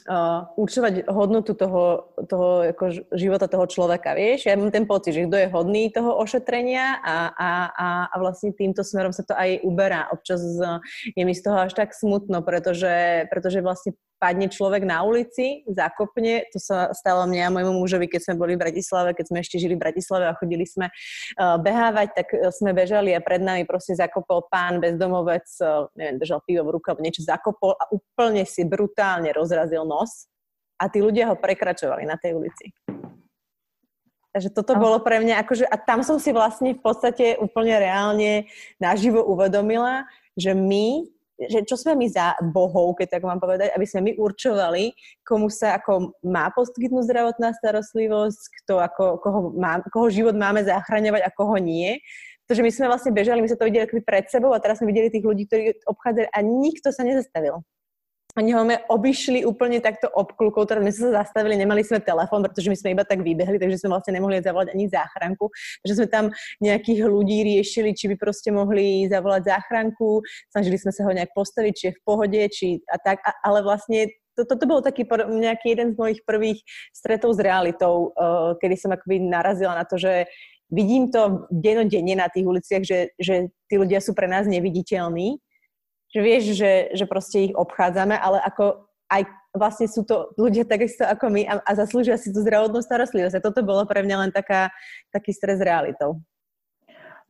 [0.08, 4.48] uh, určovať hodnotu toho, toho ako života toho človeka, vieš?
[4.48, 8.56] Ja mám ten pocit, že kto je hodný toho ošetrenia a, a, a, a vlastne
[8.56, 10.08] týmto smerom sa to aj uberá.
[10.08, 10.80] Občas uh,
[11.12, 16.46] je mi z toho až tak smutno, pretože, pretože vlastne padne človek na ulici, zakopne,
[16.54, 19.58] to sa stalo mne a môjmu mužovi, keď sme boli v Bratislave, keď sme ešte
[19.58, 23.98] žili v Bratislave a chodili sme uh, behávať, tak sme bežali a pred nami proste
[23.98, 29.34] zakopol pán bezdomovec, uh, neviem, držal pivo v ruke niečo zakopol a úplne si brutálne
[29.34, 30.30] rozrazil nos
[30.78, 32.70] a tí ľudia ho prekračovali na tej ulici.
[34.32, 38.48] Takže toto bolo pre mňa akože, a tam som si vlastne v podstate úplne reálne
[38.80, 40.08] naživo uvedomila,
[40.40, 41.04] že my
[41.40, 44.92] že čo sme my za bohov, keď tak mám povedať, aby sme my určovali,
[45.24, 51.22] komu sa ako má poskytnúť zdravotná starostlivosť, kto ako, koho, má, koho život máme zachraňovať
[51.24, 51.98] a koho nie.
[52.44, 55.08] Pretože my sme vlastne bežali, my sme to videli pred sebou a teraz sme videli
[55.08, 57.62] tých ľudí, ktorí obchádzali a nikto sa nezastavil.
[58.40, 62.72] Oni ho obišli úplne takto obklukov, teda my sme sa zastavili, nemali sme telefón, pretože
[62.72, 65.52] my sme iba tak vybehli, takže sme vlastne nemohli zavolať ani záchranku.
[65.84, 66.24] Takže sme tam
[66.64, 71.72] nejakých ľudí riešili, či by proste mohli zavolať záchranku, snažili sme sa ho nejak postaviť,
[71.76, 75.76] či je v pohode, či a tak, a, ale vlastne to, toto bol taký nejaký
[75.76, 76.64] jeden z mojich prvých
[76.96, 80.24] stretov s realitou, uh, kedy som akoby narazila na to, že
[80.72, 85.36] vidím to denodenne na tých uliciach, že, že tí ľudia sú pre nás neviditeľní
[86.12, 89.22] že vieš, že, že proste ich obchádzame, ale ako aj
[89.52, 93.36] vlastne sú to ľudia takisto ako my a, a zaslúžia si tú zdravotnú starostlivosť.
[93.40, 94.72] A toto bolo pre mňa len taká,
[95.12, 96.20] taký stres realitou.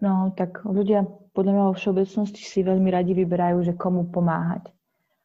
[0.02, 4.70] No, tak ľudia podľa mňa vo všeobecnosti si veľmi radi vyberajú, že komu pomáhať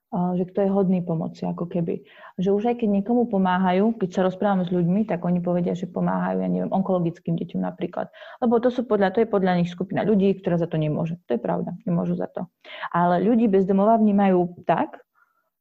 [0.08, 2.00] že kto je hodný pomoci, ako keby.
[2.40, 5.92] Že už aj keď niekomu pomáhajú, keď sa rozprávame s ľuďmi, tak oni povedia, že
[5.92, 8.08] pomáhajú, ja neviem, onkologickým deťom napríklad.
[8.40, 11.20] Lebo to, sú podľa, to je podľa nich skupina ľudí, ktorá za to nemôže.
[11.28, 12.48] To je pravda, nemôžu za to.
[12.96, 14.96] Ale ľudí bez domova vnímajú tak,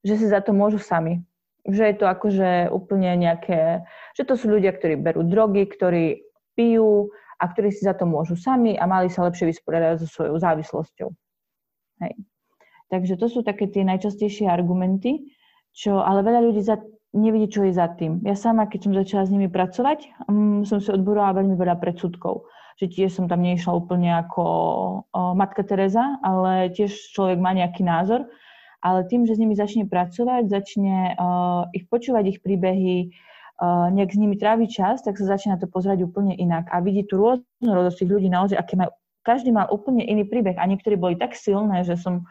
[0.06, 1.26] že si za to môžu sami.
[1.66, 3.82] Že je to akože úplne nejaké,
[4.14, 6.22] že to sú ľudia, ktorí berú drogy, ktorí
[6.54, 7.10] pijú
[7.42, 11.08] a ktorí si za to môžu sami a mali sa lepšie vysporiadať so svojou závislosťou.
[12.06, 12.14] Hej.
[12.86, 15.34] Takže to sú také tie najčastejšie argumenty,
[15.74, 16.78] čo ale veľa ľudí za,
[17.10, 18.22] nevidí, čo je za tým.
[18.22, 22.46] Ja sama, keď som začala s nimi pracovať, um, som si odborovala veľmi veľa predsudkov.
[22.76, 27.80] Že tiež som tam nešla úplne ako o, matka Teresa, ale tiež človek má nejaký
[27.80, 28.28] názor.
[28.84, 33.16] Ale tým, že s nimi začne pracovať, začne uh, ich počúvať, ich príbehy,
[33.64, 36.68] uh, nejak s nimi tráviť čas, tak sa začne na to pozerať úplne inak.
[36.68, 38.92] A vidí tú rôznorodosť tých ľudí naozaj, aké majú
[39.26, 42.22] každý mal úplne iný príbeh a niektorí boli tak silné, že som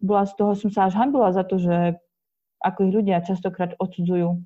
[0.00, 2.00] bola z toho, som sa až hambila za to, že
[2.60, 4.40] ako ich ľudia častokrát odsudzujú.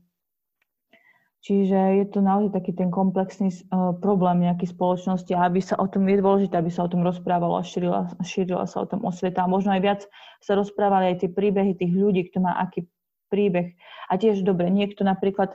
[1.44, 5.84] Čiže je to naozaj taký ten komplexný uh, problém nejakej spoločnosti a aby sa o
[5.84, 9.44] tom, je dôležité, aby sa o tom rozprávalo a šírila, šírila sa o tom osveta.
[9.44, 10.00] A možno aj viac
[10.40, 12.88] sa rozprávali aj tie príbehy tých ľudí, kto má aký
[13.28, 13.76] príbeh.
[14.08, 15.52] A tiež dobre, niekto napríklad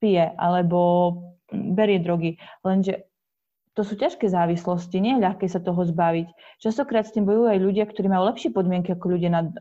[0.00, 0.80] pije alebo
[1.52, 3.07] berie drogy, lenže
[3.78, 6.26] to sú ťažké závislosti, nie je ľahké sa toho zbaviť.
[6.58, 9.54] Častokrát s tým bojujú aj ľudia, ktorí majú lepšie podmienky ako ľudia na,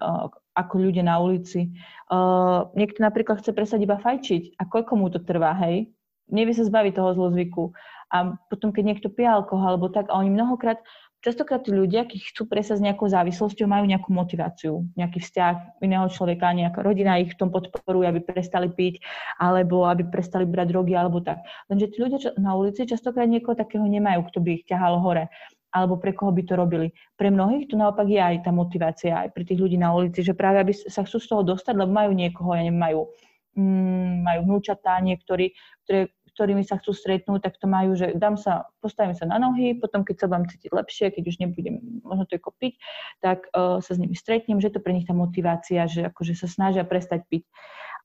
[0.57, 1.69] ako ľudia na ulici.
[2.09, 5.93] Uh, niekto napríklad chce presať iba fajčiť a koľko mu to trvá, hej?
[6.33, 7.77] Nevie sa zbaviť toho zlozvyku.
[8.09, 10.81] A potom, keď niekto pije alkohol alebo tak, a oni mnohokrát
[11.21, 16.07] častokrát tí ľudia, keď chcú presať s nejakou závislosťou, majú nejakú motiváciu, nejaký vzťah iného
[16.07, 19.01] človeka, nejaká rodina ich v tom podporuje, aby prestali piť,
[19.41, 21.43] alebo aby prestali brať drogy, alebo tak.
[21.67, 25.27] Lenže tí ľudia na ulici častokrát niekoho takého nemajú, kto by ich ťahal hore
[25.67, 26.89] alebo pre koho by to robili.
[27.19, 30.33] Pre mnohých to naopak je aj tá motivácia, aj pri tých ľudí na ulici, že
[30.33, 33.11] práve aby sa chcú z toho dostať, lebo majú niekoho, ja neviem, majú,
[33.59, 35.53] mm, majú vnúčatá niektorí,
[35.85, 39.73] ktoré ktorými sa chcú stretnúť, tak to majú, že dám sa, postavím sa na nohy,
[39.73, 42.77] potom keď sa budem cítiť lepšie, keď už nebudem možno to piť,
[43.25, 46.45] tak uh, sa s nimi stretnem, že to pre nich tá motivácia, že akože sa
[46.45, 47.49] snažia prestať piť.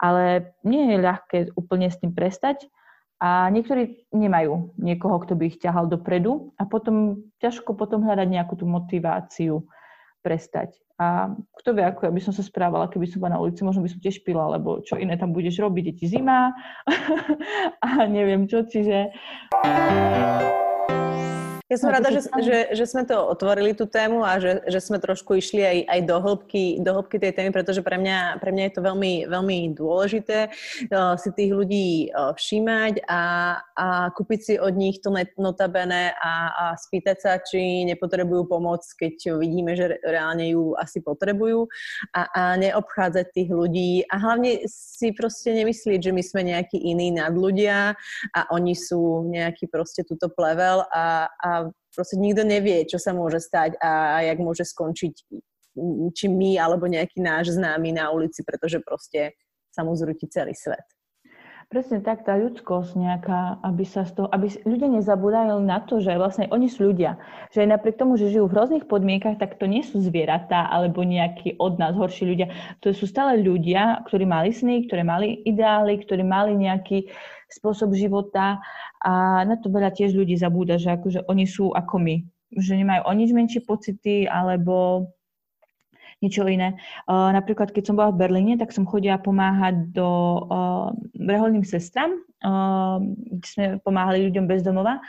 [0.00, 2.72] Ale nie je ľahké úplne s tým prestať
[3.20, 8.58] a niektorí nemajú niekoho, kto by ich ťahal dopredu a potom ťažko potom hľadať nejakú
[8.58, 9.68] tú motiváciu
[10.22, 10.78] prestať.
[11.02, 13.82] A kto vie, ako ja by som sa správala, keby som bola na ulici, možno
[13.82, 16.54] by som tiež pila, lebo čo iné tam budeš robiť, je ti zima
[17.86, 19.10] a neviem čo, čiže...
[21.72, 24.76] Ja som no, rada, že, že, že sme to otvorili tú tému a že, že
[24.76, 28.52] sme trošku išli aj, aj do, hĺbky, do hĺbky tej témy, pretože pre mňa, pre
[28.52, 33.22] mňa je to veľmi, veľmi dôležité uh, si tých ľudí uh, všímať a,
[33.72, 35.08] a kúpiť si od nich to
[35.40, 41.72] notabene a, a spýtať sa, či nepotrebujú pomoc, keď vidíme, že reálne ju asi potrebujú
[42.12, 44.04] a, a neobchádzať tých ľudí.
[44.12, 47.96] A hlavne si proste nemyslieť, že my sme nejakí iní nadľudia
[48.36, 51.61] a oni sú nejaký proste túto plevel a, a
[51.92, 55.14] proste nikto nevie, čo sa môže stať a jak môže skončiť
[56.12, 59.32] či my, alebo nejaký náš známy na ulici, pretože proste
[59.72, 60.84] sa mu zrúti celý svet.
[61.72, 66.20] Presne tak, tá ľudskosť nejaká, aby sa z toho, aby ľudia nezabúdali na to, že
[66.20, 67.16] vlastne oni sú ľudia.
[67.48, 71.00] Že aj napriek tomu, že žijú v hrozných podmienkach, tak to nie sú zvieratá alebo
[71.00, 72.52] nejakí od nás horší ľudia.
[72.84, 77.08] To sú stále ľudia, ktorí mali sny, ktorí mali ideály, ktorí mali nejaký
[77.52, 78.58] spôsob života
[79.04, 82.16] a na to veľa tiež ľudí zabúda, že akože oni sú ako my.
[82.52, 85.08] Že nemajú o nič menšie pocity alebo
[86.22, 86.78] niečo iné.
[87.10, 90.08] Uh, napríklad, keď som bola v Berlíne, tak som chodila pomáhať do
[90.46, 95.02] uh, reholným sestram, uh, kde sme pomáhali ľuďom bez domova.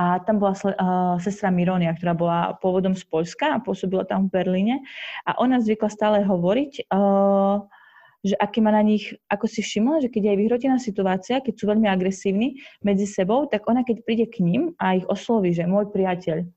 [0.00, 4.40] A tam bola uh, sestra Mironia, ktorá bola pôvodom z Polska a pôsobila tam v
[4.40, 4.80] Berlíne.
[5.28, 7.60] A ona zvykla stále hovoriť, uh,
[8.24, 11.54] že aký má na nich, ako si všimla, že keď je aj vyhrotená situácia, keď
[11.60, 15.68] sú veľmi agresívni medzi sebou, tak ona keď príde k ním a ich osloví, že
[15.68, 16.48] môj priateľ,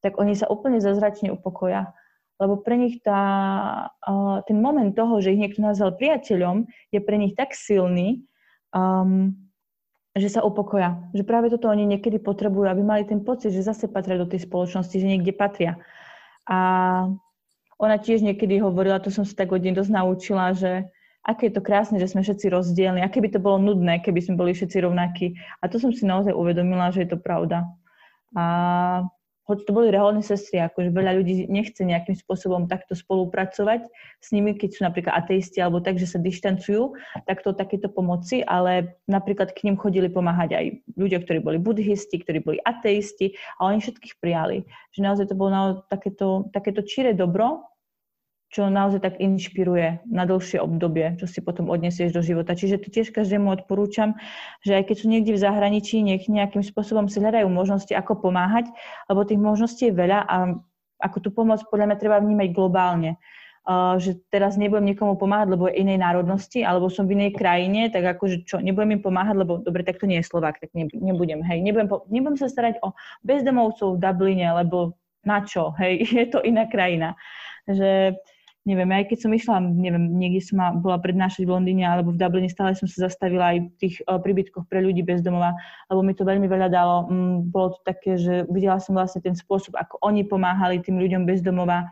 [0.00, 1.92] tak oni sa úplne zazračne upokoja
[2.42, 3.22] lebo pre nich tá,
[4.50, 8.26] ten moment toho, že ich niekto nazval priateľom, je pre nich tak silný,
[8.74, 9.30] um,
[10.18, 10.98] že sa upokoja.
[11.14, 14.42] Že práve toto oni niekedy potrebujú, aby mali ten pocit, že zase patria do tej
[14.42, 15.78] spoločnosti, že niekde patria.
[16.50, 16.58] A
[17.78, 20.90] ona tiež niekedy hovorila, to som sa tak od dosť naučila, že
[21.22, 24.34] aké je to krásne, že sme všetci rozdielni, aké by to bolo nudné, keby sme
[24.34, 25.38] boli všetci rovnakí.
[25.62, 27.66] A to som si naozaj uvedomila, že je to pravda.
[28.34, 28.44] A
[29.46, 33.90] hoď to boli reálne sestry, akože veľa ľudí nechce nejakým spôsobom takto spolupracovať
[34.22, 36.94] s nimi, keď sú napríklad ateisti alebo tak, že sa dištancujú
[37.26, 42.38] takto takéto pomoci, ale napríklad k ním chodili pomáhať aj ľudia, ktorí boli buddhisti, ktorí
[42.42, 44.62] boli ateisti a oni všetkých prijali.
[44.94, 47.71] Že naozaj to bolo naozaj takéto, takéto čire dobro,
[48.52, 52.52] čo naozaj tak inšpiruje na dlhšie obdobie, čo si potom odnesieš do života.
[52.52, 54.20] Čiže to tiež každému odporúčam,
[54.60, 58.68] že aj keď sú niekde v zahraničí, nech nejakým spôsobom si hľadajú možnosti, ako pomáhať,
[59.08, 60.36] lebo tých možností je veľa a
[61.00, 63.16] ako tú pomoc podľa mňa treba vnímať globálne.
[63.62, 67.94] Uh, že teraz nebudem niekomu pomáhať, lebo je inej národnosti, alebo som v inej krajine,
[67.94, 71.46] tak akože čo, nebudem im pomáhať, lebo dobre, tak to nie je Slovák, tak nebudem,
[71.46, 72.90] hej, nebudem, po, nebudem sa starať o
[73.22, 77.14] bezdomovcov v Dubline, lebo na čo, hej, je to iná krajina.
[77.70, 78.18] Že
[78.62, 82.46] neviem, aj keď som išla, neviem, niekde som bola prednášať v Londýne alebo v Dubline,
[82.46, 85.58] stále som sa zastavila aj v tých uh, príbytkoch pre ľudí bez domova,
[85.90, 87.10] lebo mi to veľmi veľa dalo.
[87.10, 91.26] Mm, bolo to také, že videla som vlastne ten spôsob, ako oni pomáhali tým ľuďom
[91.26, 91.90] bez domova.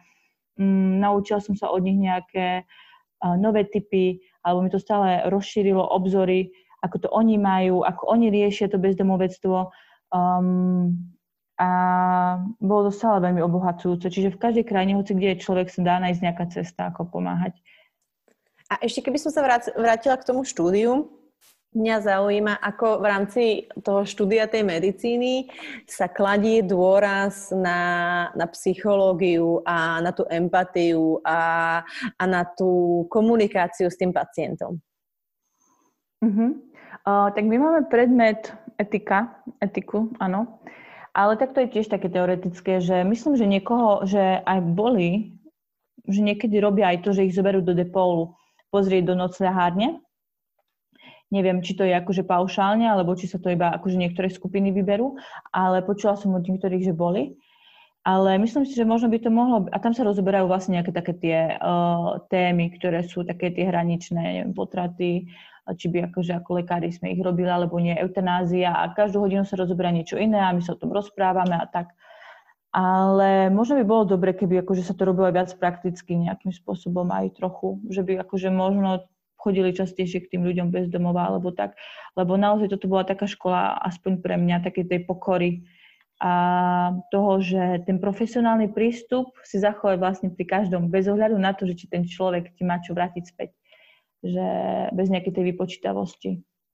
[0.63, 5.83] Mm, naučila som sa od nich nejaké uh, nové typy, alebo mi to stále rozšírilo
[5.83, 6.55] obzory,
[6.87, 9.75] ako to oni majú, ako oni riešia to bezdomovectvo.
[10.15, 10.97] Um,
[11.61, 11.69] a
[12.57, 14.09] bolo to stále veľmi obohacujúce.
[14.09, 17.53] Čiže v každej krajine, hoci kde je človek, sa dá nájsť nejaká cesta, ako pomáhať.
[18.73, 19.45] A ešte keby som sa
[19.77, 21.13] vrátila k tomu štúdiu,
[21.77, 23.43] mňa zaujíma, ako v rámci
[23.85, 25.47] toho štúdia tej medicíny
[25.87, 27.79] sa kladí dôraz na,
[28.35, 31.39] na psychológiu a na tú empatiu a,
[32.19, 34.83] a na tú komunikáciu s tým pacientom.
[36.25, 36.59] Uh-huh.
[37.07, 40.59] Uh, tak my máme predmet etika, etiku, áno.
[41.11, 45.35] Ale tak to je tiež také teoretické, že myslím, že niekoho, že aj boli,
[46.07, 48.39] že niekedy robia aj to, že ich zoberú do depólu
[48.71, 49.99] pozrieť do nocľahárne.
[51.31, 55.15] Neviem, či to je akože paušálne, alebo či sa to iba akože niektoré skupiny vyberú,
[55.55, 57.39] ale počula som od niektorých, že boli.
[58.01, 59.69] Ale myslím si, že možno by to mohlo...
[59.71, 64.19] A tam sa rozoberajú vlastne nejaké také tie uh, témy, ktoré sú také tie hraničné,
[64.19, 65.29] neviem, potraty,
[65.77, 69.61] či by akože ako lekári sme ich robili, alebo nie, eutanázia a každú hodinu sa
[69.61, 71.93] rozoberá niečo iné a my sa o tom rozprávame a tak.
[72.71, 77.11] Ale možno by bolo dobre, keby akože sa to robilo aj viac prakticky nejakým spôsobom
[77.11, 81.75] aj trochu, že by akože možno chodili častejšie k tým ľuďom bez domova alebo tak,
[82.15, 85.65] lebo naozaj toto bola taká škola, aspoň pre mňa, také tej pokory
[86.21, 86.33] a
[87.09, 91.81] toho, že ten profesionálny prístup si zachovať vlastne pri každom, bez ohľadu na to, že
[91.81, 93.57] či ten človek ti má čo vrátiť späť
[94.21, 94.49] že
[94.93, 96.31] bez nejakej tej vypočítavosti.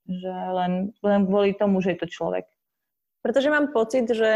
[0.07, 0.71] Že len,
[1.03, 2.47] len kvôli tomu, že je to človek.
[3.27, 4.31] Pretože mám pocit, že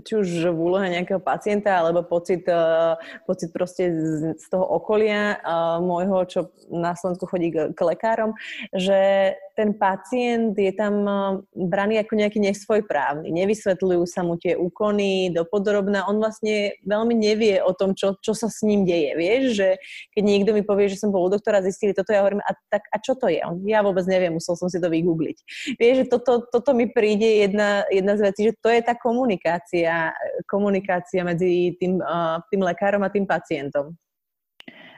[0.00, 2.96] či už v úlohe nejakého pacienta, alebo pocit, uh,
[3.28, 6.40] pocit proste z, z toho okolia uh, môjho, čo
[6.72, 8.32] na Slovensku chodí k, k lekárom,
[8.72, 11.16] že ten pacient je tam eh,
[11.54, 13.30] braný ako nejaký nesvojprávny.
[13.30, 16.04] Nevysvetľujú sa mu tie úkony dopodrobná.
[16.10, 19.14] On vlastne veľmi nevie o tom, čo, čo sa s ním deje.
[19.14, 19.68] Vieš, že
[20.12, 22.84] keď niekto mi povie, že som bol u doktora, zistili toto, ja hovorím, a, tak,
[22.90, 23.40] a čo to je?
[23.46, 25.38] On, ja vôbec neviem, musel som si to vygoogliť.
[25.78, 30.10] Vieš, že toto, toto mi príde jedna, jedna z vecí, že to je tá komunikácia,
[30.50, 33.94] komunikácia medzi tým, uh, tým lekárom a tým pacientom.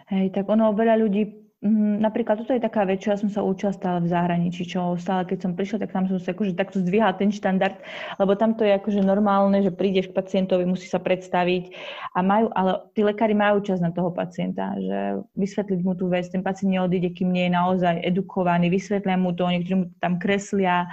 [0.06, 3.72] Hej, tak ono veľa ľudí napríklad toto je taká vec, čo ja som sa učila
[3.72, 7.16] stále v zahraničí, čo stále keď som prišla, tak tam som sa akože takto zdvíhala
[7.16, 7.80] ten štandard,
[8.20, 11.72] lebo tam to je akože normálne, že prídeš k pacientovi, musí sa predstaviť
[12.12, 16.28] a majú, ale tí lekári majú čas na toho pacienta, že vysvetliť mu tú vec,
[16.28, 20.84] ten pacient neodíde, kým nie je naozaj edukovaný, vysvetlia mu to, niektorí mu tam kreslia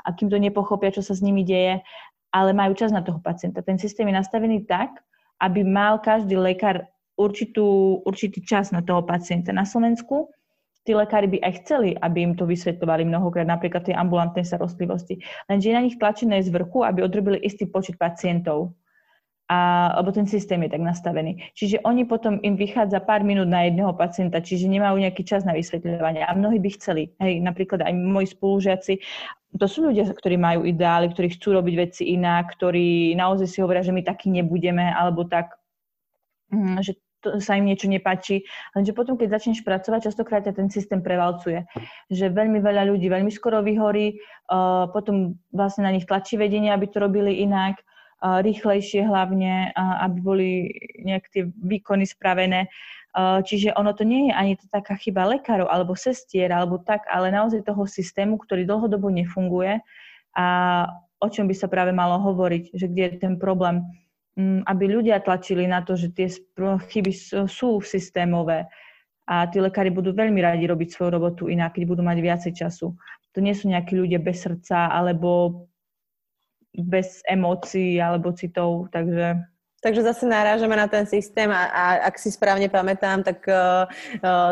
[0.00, 1.84] a kým to nepochopia, čo sa s nimi deje,
[2.32, 3.60] ale majú čas na toho pacienta.
[3.60, 4.96] Ten systém je nastavený tak,
[5.44, 9.52] aby mal každý lekár určitú, určitý čas na toho pacienta.
[9.52, 10.30] Na Slovensku
[10.86, 15.18] tí lekári by aj chceli, aby im to vysvetľovali mnohokrát, napríklad tej ambulantnej starostlivosti.
[15.50, 18.70] Lenže je na nich tlačené z vrchu, aby odrobili istý počet pacientov.
[19.46, 21.38] A, lebo ten systém je tak nastavený.
[21.54, 25.54] Čiže oni potom im vychádza pár minút na jedného pacienta, čiže nemajú nejaký čas na
[25.54, 26.26] vysvetľovanie.
[26.26, 27.14] A mnohí by chceli.
[27.22, 28.94] Hej, napríklad aj moji spolužiaci,
[29.54, 33.86] to sú ľudia, ktorí majú ideály, ktorí chcú robiť veci inak, ktorí naozaj si hovoria,
[33.86, 35.54] že my takí nebudeme, alebo tak,
[36.50, 38.46] mm, že to, sa im niečo nepáči.
[38.78, 41.66] Lenže potom, keď začneš pracovať, častokrát ťa ten systém prevalcuje.
[42.06, 44.22] Že veľmi veľa ľudí veľmi skoro vyhorí,
[44.54, 47.82] uh, potom vlastne na nich tlačí vedenie, aby to robili inak,
[48.22, 50.48] uh, rýchlejšie hlavne, uh, aby boli
[51.02, 52.70] nejak tie výkony spravené.
[53.16, 57.32] Čiže ono to nie je ani to taká chyba lekárov alebo sestier alebo tak, ale
[57.32, 59.80] naozaj toho systému, ktorý dlhodobo nefunguje
[60.36, 60.46] a
[61.16, 63.88] o čom by sa práve malo hovoriť, že kde je ten problém
[64.40, 66.28] aby ľudia tlačili na to, že tie
[66.92, 67.12] chyby
[67.48, 68.68] sú systémové
[69.26, 72.94] a tí lekári budú veľmi radi robiť svoju robotu inak, keď budú mať viacej času.
[73.34, 75.64] To nie sú nejakí ľudia bez srdca alebo
[76.76, 79.40] bez emócií alebo citov, takže...
[79.76, 83.86] Takže zase narážame na ten systém a, a ak si správne pamätám, tak uh,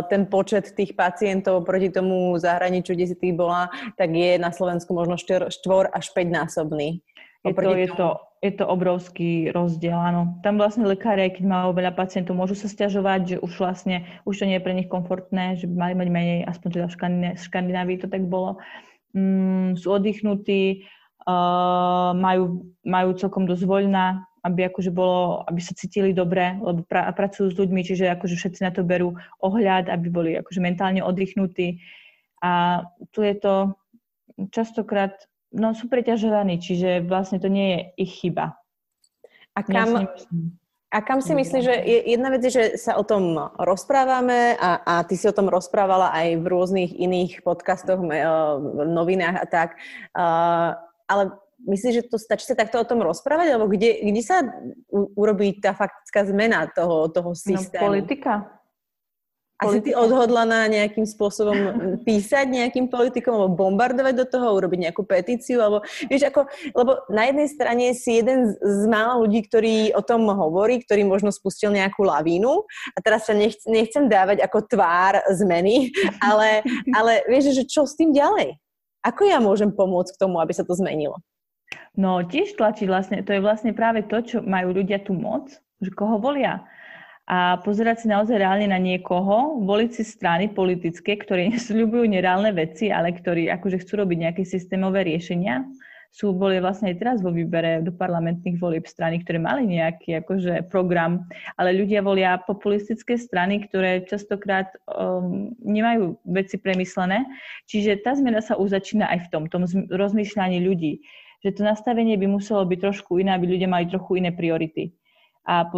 [0.06, 3.66] ten počet tých pacientov proti tomu zahraničiu, kde si tých bola,
[3.98, 7.02] tak je na Slovensku možno 4, 4 až 5 násobný.
[7.44, 8.08] Je to, je, to,
[8.40, 10.40] je to obrovský rozdiel, áno.
[10.40, 14.48] Tam vlastne lekári, keď majú veľa pacientov, môžu sa stiažovať, že už vlastne, už to
[14.48, 16.96] nie je pre nich komfortné, že by mali mať menej, aspoň teda v
[17.36, 18.56] Škandinávii to tak bolo.
[19.12, 20.88] Mm, sú oddychnutí,
[21.28, 27.12] uh, majú, majú celkom dosť voľna, aby akože bolo, aby sa cítili dobre, lebo pra,
[27.12, 31.80] pracujú s ľuďmi, čiže akože všetci na to berú ohľad, aby boli akože mentálne oddychnutí.
[32.44, 33.76] A tu je to
[34.52, 35.16] častokrát
[35.54, 38.58] no, sú preťažovaní, čiže vlastne to nie je ich chyba.
[39.54, 40.10] A kam,
[40.90, 44.82] a kam si myslíš, že je, jedna vec je, že sa o tom rozprávame a,
[44.82, 48.02] a ty si o tom rozprávala aj v rôznych iných podcastoch,
[48.82, 49.78] novinách a tak,
[51.06, 51.22] ale
[51.70, 54.42] myslíš, že to stačí sa takto o tom rozprávať, alebo kde, kde sa
[54.90, 57.82] urobí tá faktická zmena toho, toho no, systému?
[57.82, 58.32] No, politika.
[59.62, 61.54] A si ty odhodlaná nejakým spôsobom
[62.02, 67.30] písať nejakým politikom alebo bombardovať do toho, urobiť nejakú petíciu, alebo vieš, ako, lebo na
[67.30, 71.70] jednej strane si jeden z, z mála ľudí, ktorý o tom hovorí, ktorý možno spustil
[71.70, 75.94] nejakú lavínu a teraz sa nech, nechcem dávať ako tvár zmeny,
[76.28, 78.58] ale, ale vieš, že čo s tým ďalej?
[79.06, 81.22] Ako ja môžem pomôcť k tomu, aby sa to zmenilo?
[81.94, 85.94] No tiež tlačiť vlastne, to je vlastne práve to, čo majú ľudia tú moc, že
[85.94, 86.66] koho volia
[87.24, 92.92] a pozerať si naozaj reálne na niekoho, voliť si strany politické, ktoré nesľubujú nereálne veci,
[92.92, 95.64] ale ktorí akože chcú robiť nejaké systémové riešenia.
[96.14, 100.70] Sú, boli vlastne aj teraz vo výbere do parlamentných volieb strany, ktoré mali nejaký akože
[100.70, 101.26] program,
[101.58, 107.26] ale ľudia volia populistické strany, ktoré častokrát um, nemajú veci premyslené.
[107.66, 111.02] Čiže tá zmena sa už začína aj v tom, tom rozmýšľaní ľudí.
[111.42, 114.94] Že to nastavenie by muselo byť trošku iné, aby ľudia mali trochu iné priority
[115.44, 115.68] a,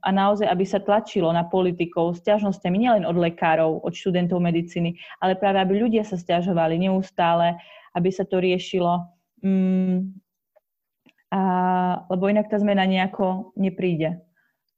[0.00, 4.96] a naozaj, aby sa tlačilo na politikov s ťažnosťami nielen od lekárov, od študentov medicíny,
[5.20, 7.60] ale práve aby ľudia sa stiažovali neustále,
[7.92, 9.04] aby sa to riešilo.
[9.44, 10.16] Mm,
[11.28, 11.40] a,
[12.08, 14.24] lebo inak tá zmena nejako nepríde.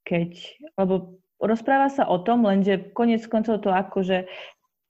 [0.02, 4.26] Keď, lebo rozpráva sa o tom, lenže konec koncov to akože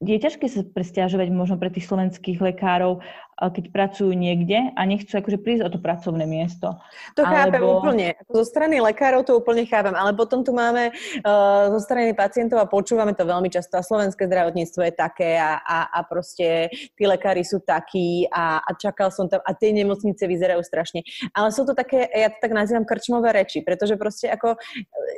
[0.04, 3.00] je ťažké sa presťažovať možno pre tých slovenských lekárov,
[3.38, 6.78] keď pracujú niekde a nechcú akože prísť o to pracovné miesto.
[7.18, 7.34] To Alebo...
[7.34, 8.06] chápem úplne.
[8.30, 12.70] Zo strany lekárov to úplne chápem, ale potom tu máme uh, zo strany pacientov a
[12.70, 17.42] počúvame to veľmi často a slovenské zdravotníctvo je také a, a, a proste tí lekári
[17.42, 21.02] sú takí a, a čakal som tam a tie nemocnice vyzerajú strašne.
[21.34, 24.56] Ale sú to také, ja to tak nazývam krčmové reči, pretože proste ako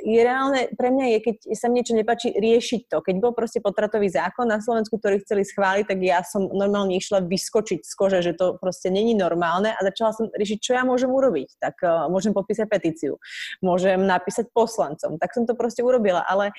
[0.03, 2.97] je reálne, pre mňa je, keď sa niečo nepáči, riešiť to.
[3.01, 7.23] Keď bol proste potratový zákon na Slovensku, ktorý chceli schváliť, tak ja som normálne išla
[7.25, 11.11] vyskočiť z kože, že to proste není normálne a začala som riešiť, čo ja môžem
[11.11, 11.59] urobiť.
[11.59, 13.19] Tak uh, môžem podpísať petíciu,
[13.59, 16.55] môžem napísať poslancom, tak som to proste urobila, ale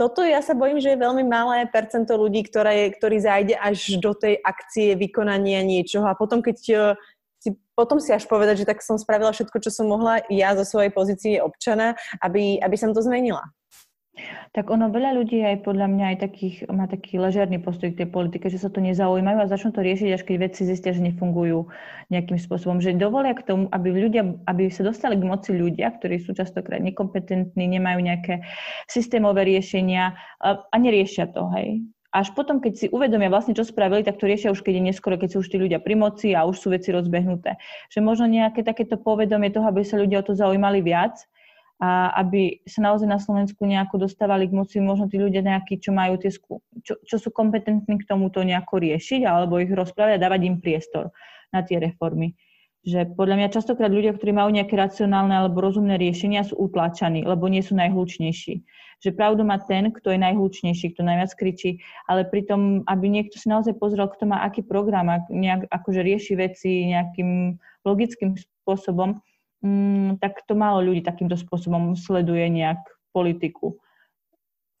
[0.00, 4.10] toto ja sa bojím, že je veľmi malé percento ľudí, ktoré, ktorý zájde až do
[4.16, 6.82] tej akcie vykonania niečoho a potom, keď uh,
[7.44, 10.64] si, potom si až povedať, že tak som spravila všetko, čo som mohla ja zo
[10.64, 11.92] svojej pozície občana,
[12.24, 13.44] aby, aby som to zmenila.
[14.54, 18.08] Tak ono, veľa ľudí aj podľa mňa aj takých, má taký ležerný postoj k tej
[18.14, 21.66] politike, že sa to nezaujímajú a začnú to riešiť, až keď veci zistia, že nefungujú
[22.14, 22.78] nejakým spôsobom.
[22.78, 26.78] Že dovolia k tomu, aby, ľudia, aby sa dostali k moci ľudia, ktorí sú častokrát
[26.78, 28.46] nekompetentní, nemajú nejaké
[28.86, 31.82] systémové riešenia a, a neriešia to, hej.
[32.14, 35.18] Až potom, keď si uvedomia vlastne, čo spravili, tak to riešia už keď je neskoro,
[35.18, 37.58] keď sú už tí ľudia pri moci a už sú veci rozbehnuté.
[37.90, 41.26] Že možno nejaké takéto povedomie toho, aby sa ľudia o to zaujímali viac,
[41.82, 45.90] a aby sa naozaj na Slovensku nejako dostávali k moci možno tí ľudia nejakí, čo
[45.90, 50.22] majú tie skú, čo, čo sú kompetentní k tomuto nejako riešiť alebo ich rozprávať a
[50.22, 51.10] dávať im priestor
[51.50, 52.38] na tie reformy.
[52.84, 57.48] Že podľa mňa častokrát ľudia, ktorí majú nejaké racionálne alebo rozumné riešenia, sú utláčaní, lebo
[57.48, 58.54] nie sú najhlučnejší.
[59.00, 63.48] Že pravdu má ten, kto je najhlučnejší, kto najviac kričí, ale pritom, aby niekto si
[63.48, 67.56] naozaj pozrel, kto má aký program, ak nejak, akože rieši veci nejakým
[67.88, 69.16] logickým spôsobom,
[70.20, 72.84] tak to málo ľudí takýmto spôsobom sleduje nejak
[73.16, 73.80] politiku.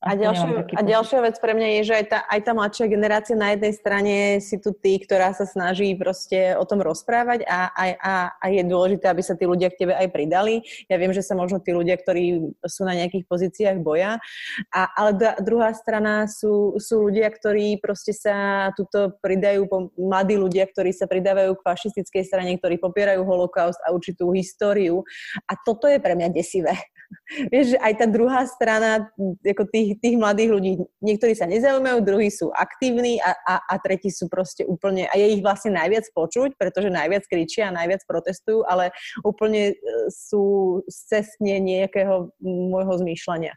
[0.04, 3.32] A ďalšia, a ďalšia vec pre mňa je, že aj tá, aj tá mladšia generácia
[3.32, 7.84] na jednej strane si tu tí, ktorá sa snaží proste o tom rozprávať a, a,
[7.96, 10.60] a, a je dôležité, aby sa tí ľudia k tebe aj pridali.
[10.92, 14.20] Ja viem, že sa možno tí ľudia, ktorí sú na nejakých pozíciách boja,
[14.68, 19.64] a, ale da, druhá strana sú, sú ľudia, ktorí proste sa tuto pridajú,
[19.96, 25.00] mladí ľudia, ktorí sa pridávajú k fašistickej strane, ktorí popierajú holokaust a určitú históriu.
[25.48, 26.76] A toto je pre mňa desivé.
[27.52, 29.10] Vieš, aj tá druhá strana
[29.42, 34.10] ako tých, tých mladých ľudí, niektorí sa nezaujímajú, druhí sú aktívni a, a, a tretí
[34.10, 38.64] sú proste úplne, a je ich vlastne najviac počuť, pretože najviac kričia a najviac protestujú,
[38.66, 38.90] ale
[39.22, 39.74] úplne e,
[40.10, 43.54] sú cestne nejakého môjho zmýšľania.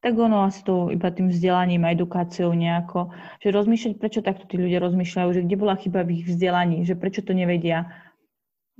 [0.00, 3.10] Tak ono asi to iba tým vzdelaním a edukáciou nejako,
[3.42, 6.94] že rozmýšľať, prečo takto tí ľudia rozmýšľajú, že kde bola chyba v ich vzdelaní, že
[6.94, 7.90] prečo to nevedia,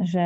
[0.00, 0.24] že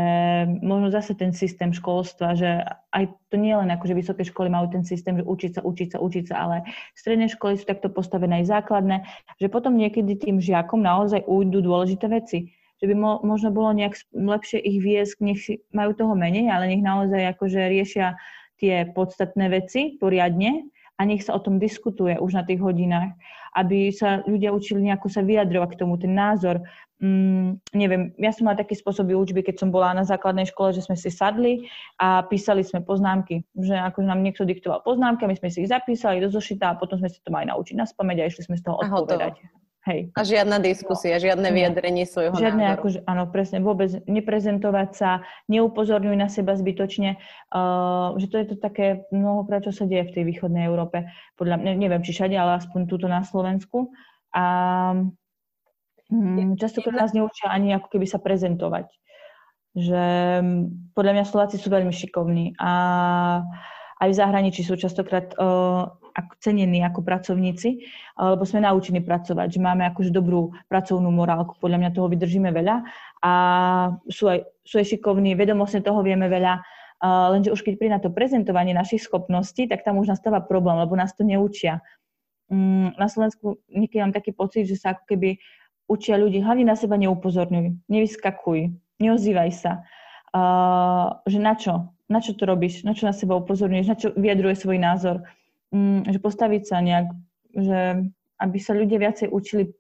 [0.63, 2.63] možno zase ten systém školstva, že
[2.95, 5.89] aj to nie len ako, že vysoké školy majú ten systém, že učiť sa, učiť
[5.91, 6.57] sa, učiť sa, ale
[6.95, 9.03] stredné školy sú takto postavené aj základné,
[9.43, 12.55] že potom niekedy tým žiakom naozaj ujdu dôležité veci.
[12.79, 16.71] Že by mo, možno bolo nejak lepšie ich viesť, nech si, majú toho menej, ale
[16.71, 18.15] nech naozaj akože riešia
[18.63, 23.19] tie podstatné veci poriadne a nech sa o tom diskutuje už na tých hodinách,
[23.59, 26.63] aby sa ľudia učili nejako sa vyjadrovať k tomu, ten názor,
[27.01, 30.85] mm, neviem, ja som mala taký spôsob výučby, keď som bola na základnej škole, že
[30.85, 31.67] sme si sadli
[31.99, 36.23] a písali sme poznámky, že akože nám niekto diktoval poznámky, my sme si ich zapísali
[36.23, 38.63] do zošita a potom sme si to mali naučiť na spameť a išli sme z
[38.67, 39.43] toho odpovedať.
[39.85, 40.17] Hej.
[40.17, 41.25] A žiadna diskusia, no.
[41.29, 42.81] žiadne vyjadrenie svojho žiadne, názoru.
[42.81, 45.11] Akože, áno, presne, vôbec neprezentovať sa,
[45.53, 47.21] neupozorňuj na seba zbytočne,
[47.53, 51.05] uh, že to je to také mnohokrát, čo sa deje v tej východnej Európe.
[51.37, 53.93] Podľa mňa, neviem, či všade, ale aspoň túto na Slovensku.
[54.33, 54.45] A
[54.97, 55.13] um,
[56.61, 58.89] častokrát nás neučia ani ako keby sa prezentovať.
[59.75, 60.05] Že
[60.43, 62.71] mm, podľa mňa Slováci sú veľmi šikovní a
[64.03, 67.83] aj v zahraničí sú častokrát uh, ako cenení ako pracovníci,
[68.15, 71.59] lebo sme naučení pracovať, že máme akože dobrú pracovnú morálku.
[71.59, 72.87] Podľa mňa toho vydržíme veľa
[73.27, 73.33] a
[74.07, 76.63] sú aj, sú aj šikovní, vedomostne toho vieme veľa,
[77.35, 80.95] lenže už keď príde na to prezentovanie našich schopností, tak tam už nastáva problém, lebo
[80.95, 81.83] nás to neučia.
[82.47, 85.43] Mm, na Slovensku niekedy mám taký pocit, že sa ako keby
[85.91, 89.73] učia ľudí, hlavne na seba neupozorňuj, nevyskakuj, neozývaj sa.
[90.35, 91.95] Uh, že na čo?
[92.11, 92.83] Na čo to robíš?
[92.83, 93.87] Na čo na seba upozorňuješ?
[93.87, 95.25] Na čo vyjadruje svoj názor?
[95.71, 97.07] Mm, že postaviť sa nejak,
[97.55, 97.81] že
[98.43, 99.73] aby sa ľudia viacej učili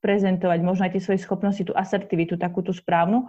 [0.00, 3.26] prezentovať možno aj tie svoje schopnosti, tú asertivitu, takú tú správnu.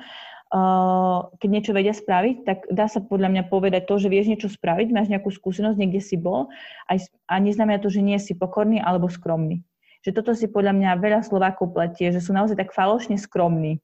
[1.41, 4.93] Keď niečo vedia spraviť, tak dá sa podľa mňa povedať to, že vieš niečo spraviť,
[4.95, 6.47] máš nejakú skúsenosť, niekde si bol
[7.27, 9.66] a neznamená to, že nie si pokorný alebo skromný.
[10.05, 13.81] Že toto si podľa mňa veľa Slovákov pletie, že sú naozaj tak falošne skromní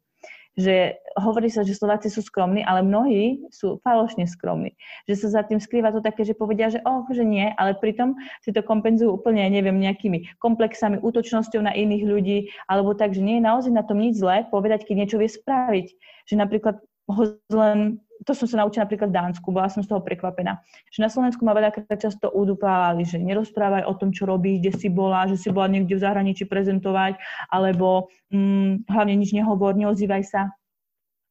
[0.53, 4.77] že hovorí sa, že Slováci sú skromní, ale mnohí sú falošne skromní.
[5.09, 8.13] Že sa za tým skrýva to také, že povedia, že oh, že nie, ale pritom
[8.45, 12.37] si to kompenzujú úplne, neviem, nejakými komplexami, útočnosťou na iných ľudí,
[12.69, 15.87] alebo tak, že nie je naozaj na tom nič zlé povedať, keď niečo vie spraviť.
[16.29, 16.75] Že napríklad
[17.09, 20.63] ho len to som sa naučila napríklad v Dánsku, bola som z toho prekvapená.
[20.89, 24.87] Že na Slovensku ma veľakrát často udupávali, že nerozprávaj o tom, čo robíš, kde si
[24.87, 27.19] bola, že si bola niekde v zahraničí prezentovať,
[27.51, 30.55] alebo hm, hlavne nič nehovor, neozývaj sa.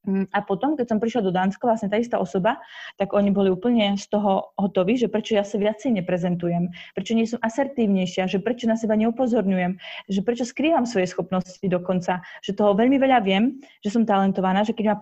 [0.02, 2.58] Mm, a potom, keď som prišla do Dánska, vlastne tá istá osoba,
[2.98, 7.22] tak oni boli úplne z toho hotoví, že prečo ja sa viacej neprezentujem, prečo nie
[7.22, 9.78] som asertívnejšia, že prečo na seba neupozorňujem,
[10.10, 14.74] že prečo skrývam svoje schopnosti dokonca, že toho veľmi veľa viem, že som talentovaná, že
[14.74, 14.98] keď ma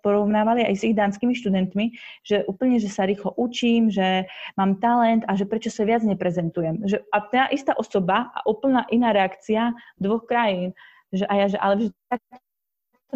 [0.00, 1.92] porovnávali aj s ich dánskymi študentmi,
[2.24, 4.24] že úplne, že sa rýchlo učím, že
[4.56, 6.88] mám talent a že prečo sa viac neprezentujem.
[6.88, 10.72] Že, a tá istá osoba a úplná iná reakcia dvoch krajín,
[11.12, 12.20] že a ja, že ale že tak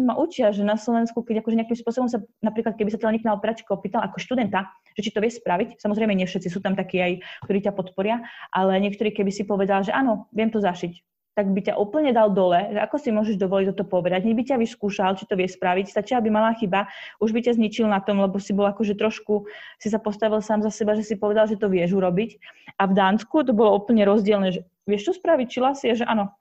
[0.01, 3.29] ma učia, že na Slovensku, keď akože nejakým spôsobom sa, napríklad keby sa teda niekto
[3.29, 4.65] na operačku opýtal ako študenta,
[4.97, 7.13] že či to vie spraviť, samozrejme nie všetci sú tam takí aj,
[7.45, 10.97] ktorí ťa podporia, ale niektorí keby si povedal, že áno, viem to zašiť,
[11.33, 14.45] tak by ťa úplne dal dole, že ako si môžeš dovoliť toto povedať, nech by
[14.53, 16.85] ťa vyskúšal, či to vie spraviť, stačí, aby mala chyba,
[17.17, 19.49] už by ťa zničil na tom, lebo si bol akože trošku,
[19.81, 22.37] si sa postavil sám za seba, že si povedal, že to vieš urobiť.
[22.77, 26.33] A v Dánsku to bolo úplne rozdielne, že vieš čo spraviť, či lasie, že áno.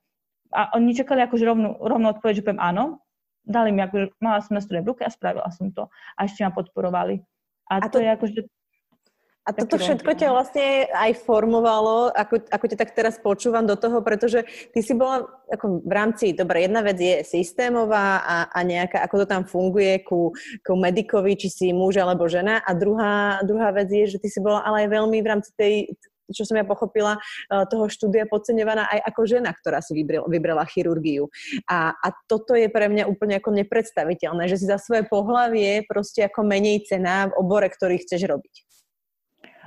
[0.53, 3.01] A oni čakali akože rovnú, rovnú odpoveď, že poviem áno,
[3.43, 5.91] dali mi, akože mala som nástroje v ruke a spravila som to.
[6.17, 7.23] A ešte ma podporovali.
[7.71, 8.41] A, a to, to je akože
[9.43, 13.99] a toto všetko ťa vlastne aj formovalo, ako, ako ťa tak teraz počúvam do toho,
[13.99, 19.03] pretože ty si bola ako v rámci, dobre, jedna vec je systémová a, a nejaká,
[19.03, 20.31] ako to tam funguje ku,
[20.63, 24.39] ku medikovi, či si muž alebo žena a druhá, druhá vec je, že ty si
[24.39, 25.91] bola ale aj veľmi v rámci tej
[26.33, 30.65] čo som ja pochopila, eh, toho štúdia podceňovaná aj ako žena, ktorá si vybrala, vybrala
[30.67, 31.29] chirurgiu.
[31.69, 36.27] A, a toto je pre mňa úplne ako nepredstaviteľné, že si za svoje pohlavie proste
[36.27, 38.73] ako menej cena v obore, ktorý chceš robiť.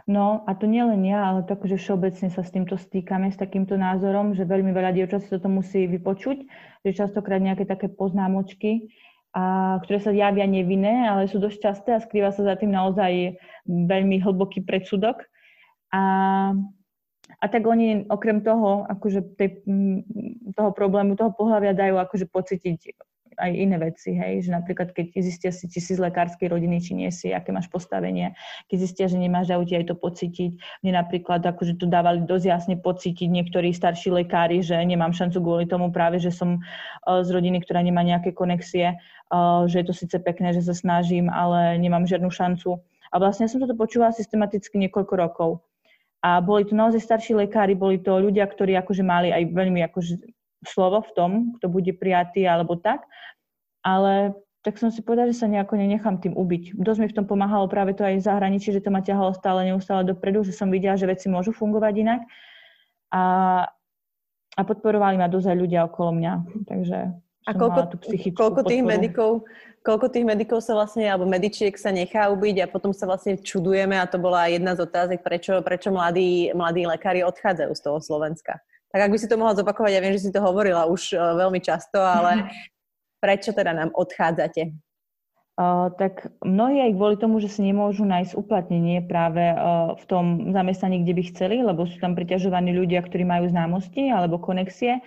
[0.06, 3.42] No a to nie len ja, ale tak, že všeobecne sa s týmto stýkame, s
[3.42, 6.46] takýmto názorom, že veľmi veľa dievčat si toto musí vypočuť,
[6.86, 8.94] že častokrát nejaké také poznámočky,
[9.34, 13.42] a, ktoré sa javia nevinné, ale sú dosť časté a skrýva sa za tým naozaj
[13.66, 15.26] veľmi hlboký predsudok.
[15.96, 16.02] A,
[17.40, 19.64] a tak oni okrem toho, akože tej,
[20.52, 22.92] toho problému, toho pohľavia dajú akože pocítiť
[23.36, 26.96] aj iné veci, hej, že napríklad keď zistia si, či si z lekárskej rodiny, či
[26.96, 28.32] nie si, aké máš postavenie,
[28.72, 30.52] keď zistia, že nemáš, dajú ti aj to pocítiť.
[30.84, 35.66] Mne napríklad akože to dávali dosť jasne pocítiť niektorí starší lekári, že nemám šancu kvôli
[35.68, 39.94] tomu práve, že som uh, z rodiny, ktorá nemá nejaké konexie, uh, že je to
[39.94, 42.80] síce pekné, že sa snažím, ale nemám žiadnu šancu.
[43.12, 45.50] A vlastne som toto počúvala systematicky niekoľko rokov.
[46.26, 50.26] A boli to naozaj starší lekári, boli to ľudia, ktorí akože mali aj veľmi akože
[50.66, 53.06] slovo v tom, kto bude prijatý alebo tak.
[53.86, 54.34] Ale
[54.66, 56.74] tak som si povedala, že sa nejako nenechám tým ubiť.
[56.82, 59.70] Dosť mi v tom pomáhalo práve to aj v zahraničí, že to ma ťahalo stále
[59.70, 62.22] neustále dopredu, že som videla, že veci môžu fungovať inak.
[63.14, 63.24] A,
[64.58, 66.34] a podporovali ma dosť aj ľudia okolo mňa.
[66.66, 66.98] Takže
[67.46, 68.02] a koľko,
[68.34, 69.46] koľko tých medikov
[69.86, 73.94] koľko tých medikov sa vlastne, alebo medičiek sa nechá ubiť a potom sa vlastne čudujeme
[73.94, 78.58] a to bola jedna z otázek, prečo, prečo mladí, mladí lekári odchádzajú z toho Slovenska.
[78.90, 81.38] Tak ak by si to mohla zopakovať, ja viem, že si to hovorila už uh,
[81.38, 82.50] veľmi často, ale
[83.22, 84.74] prečo teda nám odchádzate?
[85.56, 90.26] Uh, tak mnohí aj kvôli tomu, že si nemôžu nájsť uplatnenie práve uh, v tom
[90.52, 95.00] zamestnaní, kde by chceli, lebo sú tam priťažovaní ľudia, ktorí majú známosti alebo konexie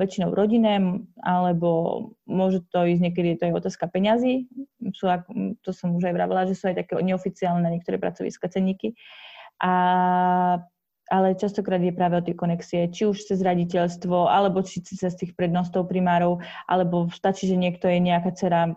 [0.00, 4.48] väčšinou rodinné, alebo môže to ísť niekedy, to je otázka peňazí.
[4.96, 5.12] Sú,
[5.60, 8.96] to som už aj vravila, že sú aj také neoficiálne niektoré pracoviska cenníky.
[9.60, 10.64] A
[11.12, 15.36] ale častokrát je práve o tie konexie, či už cez raditeľstvo, alebo či cez tých
[15.36, 18.72] prednostov primárov, alebo stačí, že niekto je nejaká dcera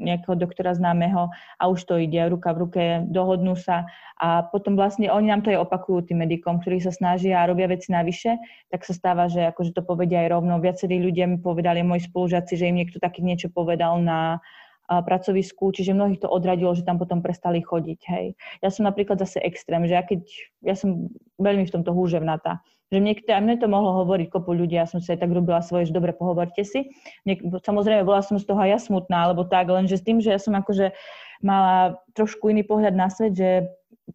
[0.00, 1.28] nejakého doktora známeho
[1.60, 3.84] a už to ide ruka v ruke, dohodnú sa
[4.16, 7.68] a potom vlastne oni nám to aj opakujú tým medikom, ktorí sa snažia a robia
[7.68, 8.40] veci navyše,
[8.72, 10.56] tak sa stáva, že akože to povedia aj rovno.
[10.62, 14.40] Viacerí ľudia mi povedali, moji spolužiaci, že im niekto také niečo povedal na
[14.88, 18.00] pracovisku, čiže mnohých to odradilo, že tam potom prestali chodiť.
[18.04, 18.26] Hej.
[18.60, 20.20] Ja som napríklad zase extrém, že ja keď,
[20.60, 21.08] ja som
[21.40, 22.60] veľmi v tomto húževnatá,
[22.92, 25.64] že niekto, a mne to mohlo hovoriť kopu ľudí, ja som si aj tak robila
[25.64, 26.92] svoje, že dobre, pohovorte si.
[27.24, 30.30] Niek, samozrejme, bola som z toho aj ja smutná, alebo tak, lenže s tým, že
[30.30, 30.92] ja som akože
[31.40, 33.66] mala trošku iný pohľad na svet, že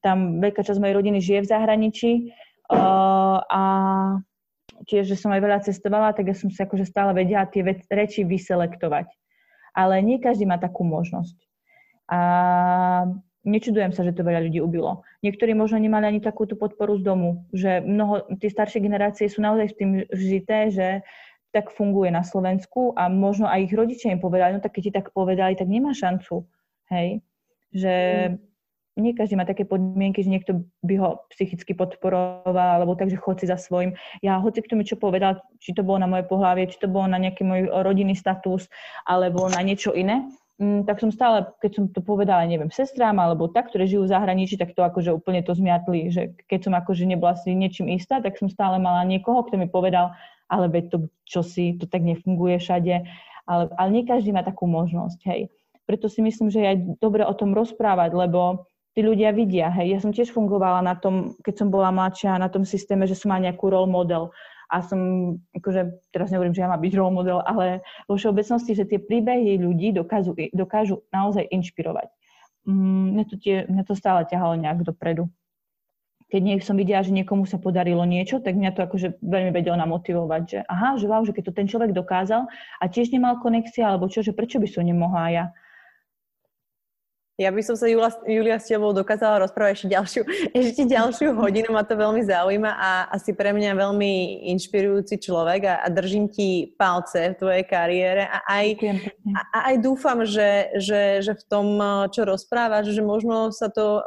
[0.05, 2.11] tam veľká časť mojej rodiny žije v zahraničí
[2.69, 3.63] uh, a
[4.85, 8.21] tiež, že som aj veľa cestovala, tak ja som si akože stále vedela tie reči
[8.21, 9.09] vyselektovať
[9.73, 11.37] ale nie každý má takú možnosť.
[12.09, 12.19] A
[13.45, 15.05] nečudujem sa, že to veľa ľudí ubilo.
[15.23, 19.67] Niektorí možno nemali ani takúto podporu z domu, že mnoho, tie staršie generácie sú naozaj
[19.71, 20.87] s tým žité, že
[21.49, 24.91] tak funguje na Slovensku a možno aj ich rodičia im povedali, no tak keď ti
[24.93, 26.45] tak povedali, tak nemá šancu,
[26.93, 27.25] hej,
[27.73, 27.93] že
[28.29, 28.35] mm.
[28.99, 30.51] Nie každý má také podmienky, že niekto
[30.83, 33.95] by ho psychicky podporoval, alebo takže chod si za svojim.
[34.23, 37.07] Ja hoci kto mi čo povedal, či to bolo na moje pohľavie, či to bolo
[37.07, 38.67] na nejaký môj rodinný status,
[39.07, 40.27] alebo na niečo iné,
[40.59, 44.11] Mm, tak som stále, keď som to povedala, neviem, sestrám alebo tak, ktoré žijú v
[44.11, 48.19] zahraničí, tak to akože úplne to zmiatli, že keď som akože nebola si niečím istá,
[48.19, 50.11] tak som stále mala niekoho, kto mi povedal,
[50.51, 53.07] ale veď to, čo si, to tak nefunguje všade,
[53.47, 55.47] ale, ale nie každý má takú možnosť, hej.
[55.87, 58.67] Preto si myslím, že je aj dobre o tom rozprávať, lebo
[58.99, 59.95] tí ľudia vidia, hej.
[59.95, 63.31] Ja som tiež fungovala na tom, keď som bola mladšia, na tom systéme, že som
[63.31, 64.35] mala nejakú role model
[64.67, 64.99] a som,
[65.55, 67.79] akože teraz nehovorím, že ja mám byť role model, ale
[68.11, 72.11] vo všeobecnosti, že tie príbehy ľudí dokážu, dokážu naozaj inšpirovať.
[72.67, 75.31] Mm, mňa, to tie, mňa to stále ťahalo nejak dopredu.
[76.29, 79.73] keď nie som videla, že niekomu sa podarilo niečo, tak mňa to akože veľmi vedelo
[79.81, 82.45] namotivovať, že aha, že wow, že keď to ten človek dokázal
[82.77, 85.45] a tiež nemal konexia, alebo čo, že prečo by som nemohla ja.
[87.39, 90.21] Ja by som sa, Julia, Julia, s tebou dokázala rozprávať ešte ďalšiu,
[90.59, 95.75] ešte ďalšiu hodinu, ma to veľmi zaujíma a asi pre mňa veľmi inšpirujúci človek a,
[95.79, 98.67] a držím ti palce v tvojej kariére a aj,
[99.31, 101.79] a, a aj dúfam, že, že, že v tom,
[102.11, 104.03] čo rozprávaš, že možno sa to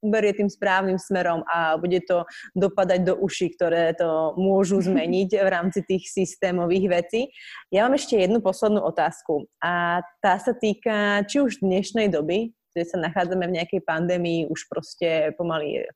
[0.00, 2.24] uberie tým správnym smerom a bude to
[2.56, 7.28] dopadať do uší, ktoré to môžu zmeniť v rámci tých systémových vecí.
[7.68, 12.84] Ja mám ešte jednu poslednú otázku a tá sa týka či už dnešnej doby, kde
[12.86, 15.86] sa nachádzame v nejakej pandémii už proste pomaly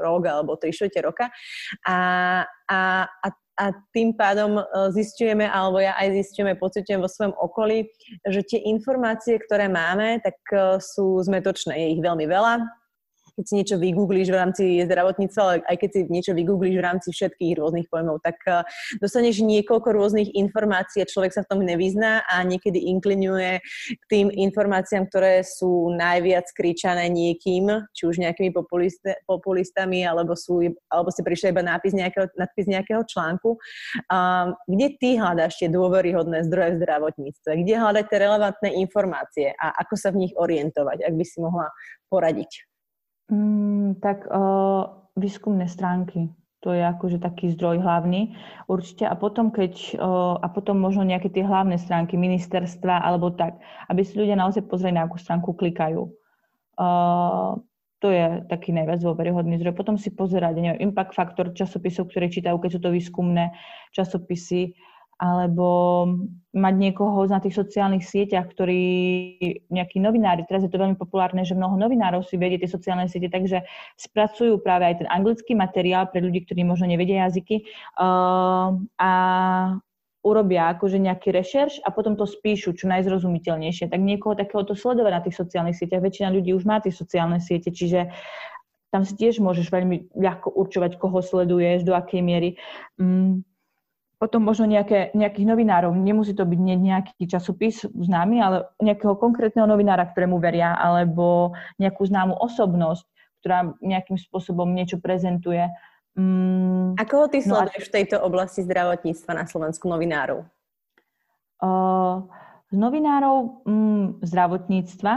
[0.00, 0.72] rok alebo tri
[1.02, 1.30] roka.
[1.86, 1.96] A,
[2.66, 3.28] a, a,
[3.60, 3.64] a
[3.94, 4.62] tým pádom e,
[4.96, 7.86] zistujeme, alebo ja aj zistujeme, pocitujem vo svojom okolí,
[8.26, 11.78] že tie informácie, ktoré máme, tak e, sú zmetočné.
[11.78, 12.64] Je ich veľmi veľa,
[13.34, 17.08] keď si niečo vygooglíš v rámci zdravotníctva, ale aj keď si niečo vygooglíš v rámci
[17.10, 18.62] všetkých rôznych pojmov, tak eh,
[19.02, 23.58] dostaneš niekoľko rôznych informácií a človek sa v tom nevyzná a niekedy inklinuje
[23.90, 28.54] k tým informáciám, ktoré sú najviac kričané niekým, či už nejakými
[29.26, 33.58] populistami, alebo, sú, alebo si prišli iba nápis nejakého, nadpis nejakého článku.
[34.08, 37.50] Um, kde ty hľadáš tie dôveryhodné zdroje v zdravotníctve?
[37.66, 41.68] Kde hľadať tie relevantné informácie a ako sa v nich orientovať, ak by si mohla
[42.08, 42.73] poradiť?
[43.32, 44.84] Mm, tak uh,
[45.16, 46.28] výskumné stránky.
[46.60, 48.36] To je akože taký zdroj hlavný
[48.68, 49.04] určite.
[49.04, 54.00] A potom, keď, uh, a potom možno nejaké tie hlavné stránky ministerstva alebo tak, aby
[54.04, 56.08] si ľudia naozaj pozreli, na akú stránku klikajú.
[56.76, 57.60] Uh,
[58.04, 59.72] to je taký najviac dôveryhodný zdroj.
[59.72, 63.56] Potom si pozerať, neviem, impact faktor časopisov, ktoré čítajú, keď sú to výskumné
[63.96, 64.76] časopisy,
[65.24, 65.68] alebo
[66.52, 68.84] mať niekoho na tých sociálnych sieťach, ktorý,
[69.72, 73.32] nejakí novinári, teraz je to veľmi populárne, že mnoho novinárov si vedie tie sociálne siete,
[73.32, 73.64] takže
[73.96, 77.64] spracujú práve aj ten anglický materiál pre ľudí, ktorí možno nevedia jazyky
[77.96, 79.10] uh, a
[80.24, 83.92] urobia akože nejaký rešerš a potom to spíšu čo najzrozumiteľnejšie.
[83.92, 86.00] Tak niekoho takéhoto sledovať na tých sociálnych sieťach.
[86.00, 88.08] Väčšina ľudí už má tie sociálne siete, čiže
[88.88, 92.56] tam si tiež môžeš veľmi ľahko určovať, koho sleduješ, do akej miery.
[92.96, 93.44] Mm
[94.18, 100.06] potom možno nejaké, nejakých novinárov, nemusí to byť nejaký časopis známy, ale nejakého konkrétneho novinára,
[100.06, 101.52] ktorému veria, alebo
[101.82, 103.04] nejakú známu osobnosť,
[103.42, 105.66] ktorá nejakým spôsobom niečo prezentuje.
[106.14, 107.88] Mm, Ako ty no sleduješ a...
[107.90, 110.46] v tejto oblasti zdravotníctva na Slovensku novinárov?
[111.58, 112.22] Uh,
[112.70, 115.12] z novinárov mm, zdravotníctva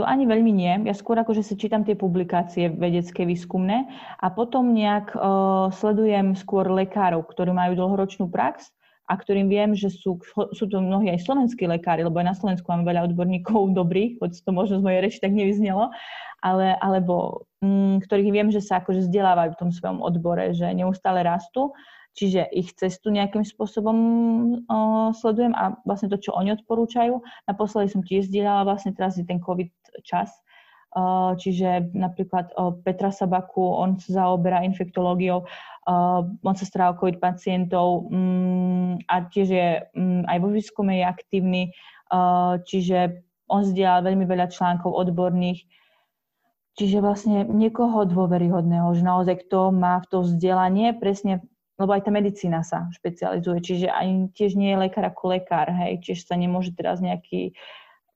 [0.00, 0.72] to ani veľmi nie.
[0.88, 3.84] Ja skôr akože si čítam tie publikácie vedecké, výskumné
[4.16, 8.72] a potom nejak uh, sledujem skôr lekárov, ktorí majú dlhoročnú prax
[9.04, 10.16] a ktorým viem, že sú,
[10.56, 14.40] sú to mnohí aj slovenskí lekári, lebo aj na Slovensku mám veľa odborníkov dobrých, hoď
[14.40, 15.92] to možno z mojej reči tak nevyznelo,
[16.40, 21.20] ale, alebo mm, ktorých viem, že sa akože vzdelávajú v tom svojom odbore, že neustále
[21.20, 21.76] rastú
[22.10, 23.96] Čiže ich cestu nejakým spôsobom
[24.66, 24.78] o,
[25.14, 27.22] sledujem a vlastne to, čo oni odporúčajú.
[27.46, 29.70] Naposledy som tiež zdieľala, vlastne teraz je ten COVID
[30.02, 30.34] čas,
[30.98, 35.46] o, čiže napríklad o, Petra Sabaku, on sa zaoberá infektológiou,
[36.44, 41.04] on sa stará o COVID pacientov mm, a tiež je mm, aj vo výskume je
[41.08, 41.62] aktívny,
[42.68, 45.66] čiže on zdieľa veľmi veľa článkov odborných,
[46.78, 51.44] Čiže vlastne niekoho dôveryhodného, že naozaj kto má v to vzdelanie, presne
[51.80, 56.04] lebo aj tá medicína sa špecializuje, čiže ani tiež nie je lekár ako lekár, hej,
[56.04, 57.56] čiže sa nemôže teraz nejaký,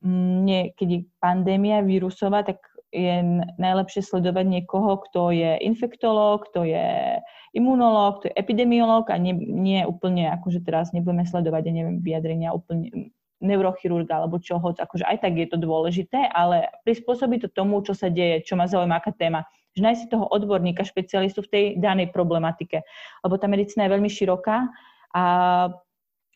[0.05, 2.61] mm, nie, keď je pandémia vírusová, tak
[2.95, 7.19] je najlepšie sledovať niekoho, kto je infektológ, kto je
[7.57, 12.55] imunológ, kto je epidemiológ a nie, nie úplne, akože teraz nebudeme sledovať, ja neviem, vyjadrenia
[12.55, 13.11] úplne
[13.43, 18.07] neurochirurga alebo čoho, akože aj tak je to dôležité, ale prispôsobí to tomu, čo sa
[18.09, 19.43] deje, čo ma zaujíma, aká téma
[19.75, 22.87] že nájsť si toho odborníka, špecialistu v tej danej problematike.
[23.27, 24.71] Lebo tá medicína je veľmi široká
[25.15, 25.23] a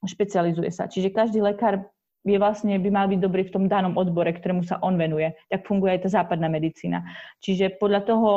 [0.03, 0.91] špecializuje sa.
[0.91, 1.87] Čiže každý lekár
[2.27, 5.33] je vlastne, by mal byť dobrý v tom danom odbore, ktorému sa on venuje.
[5.49, 7.07] Tak funguje aj tá západná medicína.
[7.41, 8.31] Čiže podľa toho,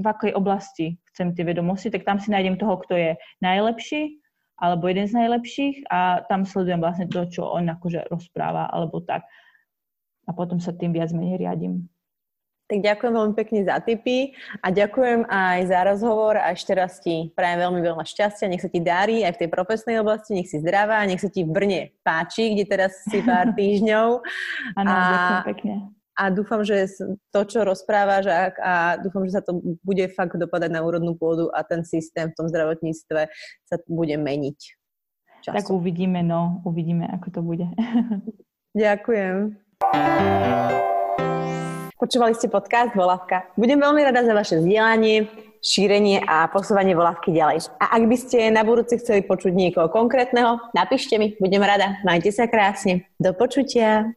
[0.00, 3.10] v akej oblasti chcem tie vedomosti, tak tam si nájdem toho, kto je
[3.44, 4.16] najlepší,
[4.60, 9.24] alebo jeden z najlepších a tam sledujem vlastne to, čo on akože rozpráva, alebo tak.
[10.28, 11.88] A potom sa tým viac menej riadím.
[12.70, 14.30] Tak ďakujem veľmi pekne za tipy
[14.62, 18.70] a ďakujem aj za rozhovor a ešte raz ti prajem veľmi veľa šťastia, nech sa
[18.70, 21.80] ti darí aj v tej profesnej oblasti, nech si zdravá, nech sa ti v Brne
[22.06, 24.08] páči, kde teraz si pár týždňov.
[24.78, 25.74] Áno, ďakujem pekne.
[26.14, 26.86] A dúfam, že
[27.34, 31.50] to, čo rozprávaš a, a dúfam, že sa to bude fakt dopadať na úrodnú pôdu
[31.50, 33.20] a ten systém v tom zdravotníctve
[33.66, 34.58] sa bude meniť.
[35.42, 35.56] Časom.
[35.56, 37.66] Tak uvidíme, no, uvidíme, ako to bude.
[38.78, 39.58] Ďakujem.
[42.00, 43.52] Počúvali ste podcast Volavka.
[43.60, 45.28] Budem veľmi rada za vaše vzdielanie.
[45.60, 47.68] šírenie a posúvanie volávky ďalej.
[47.76, 52.00] A ak by ste na budúci chceli počuť niekoho konkrétneho, napíšte mi, budem rada.
[52.00, 53.04] Majte sa krásne.
[53.20, 54.16] Do počutia.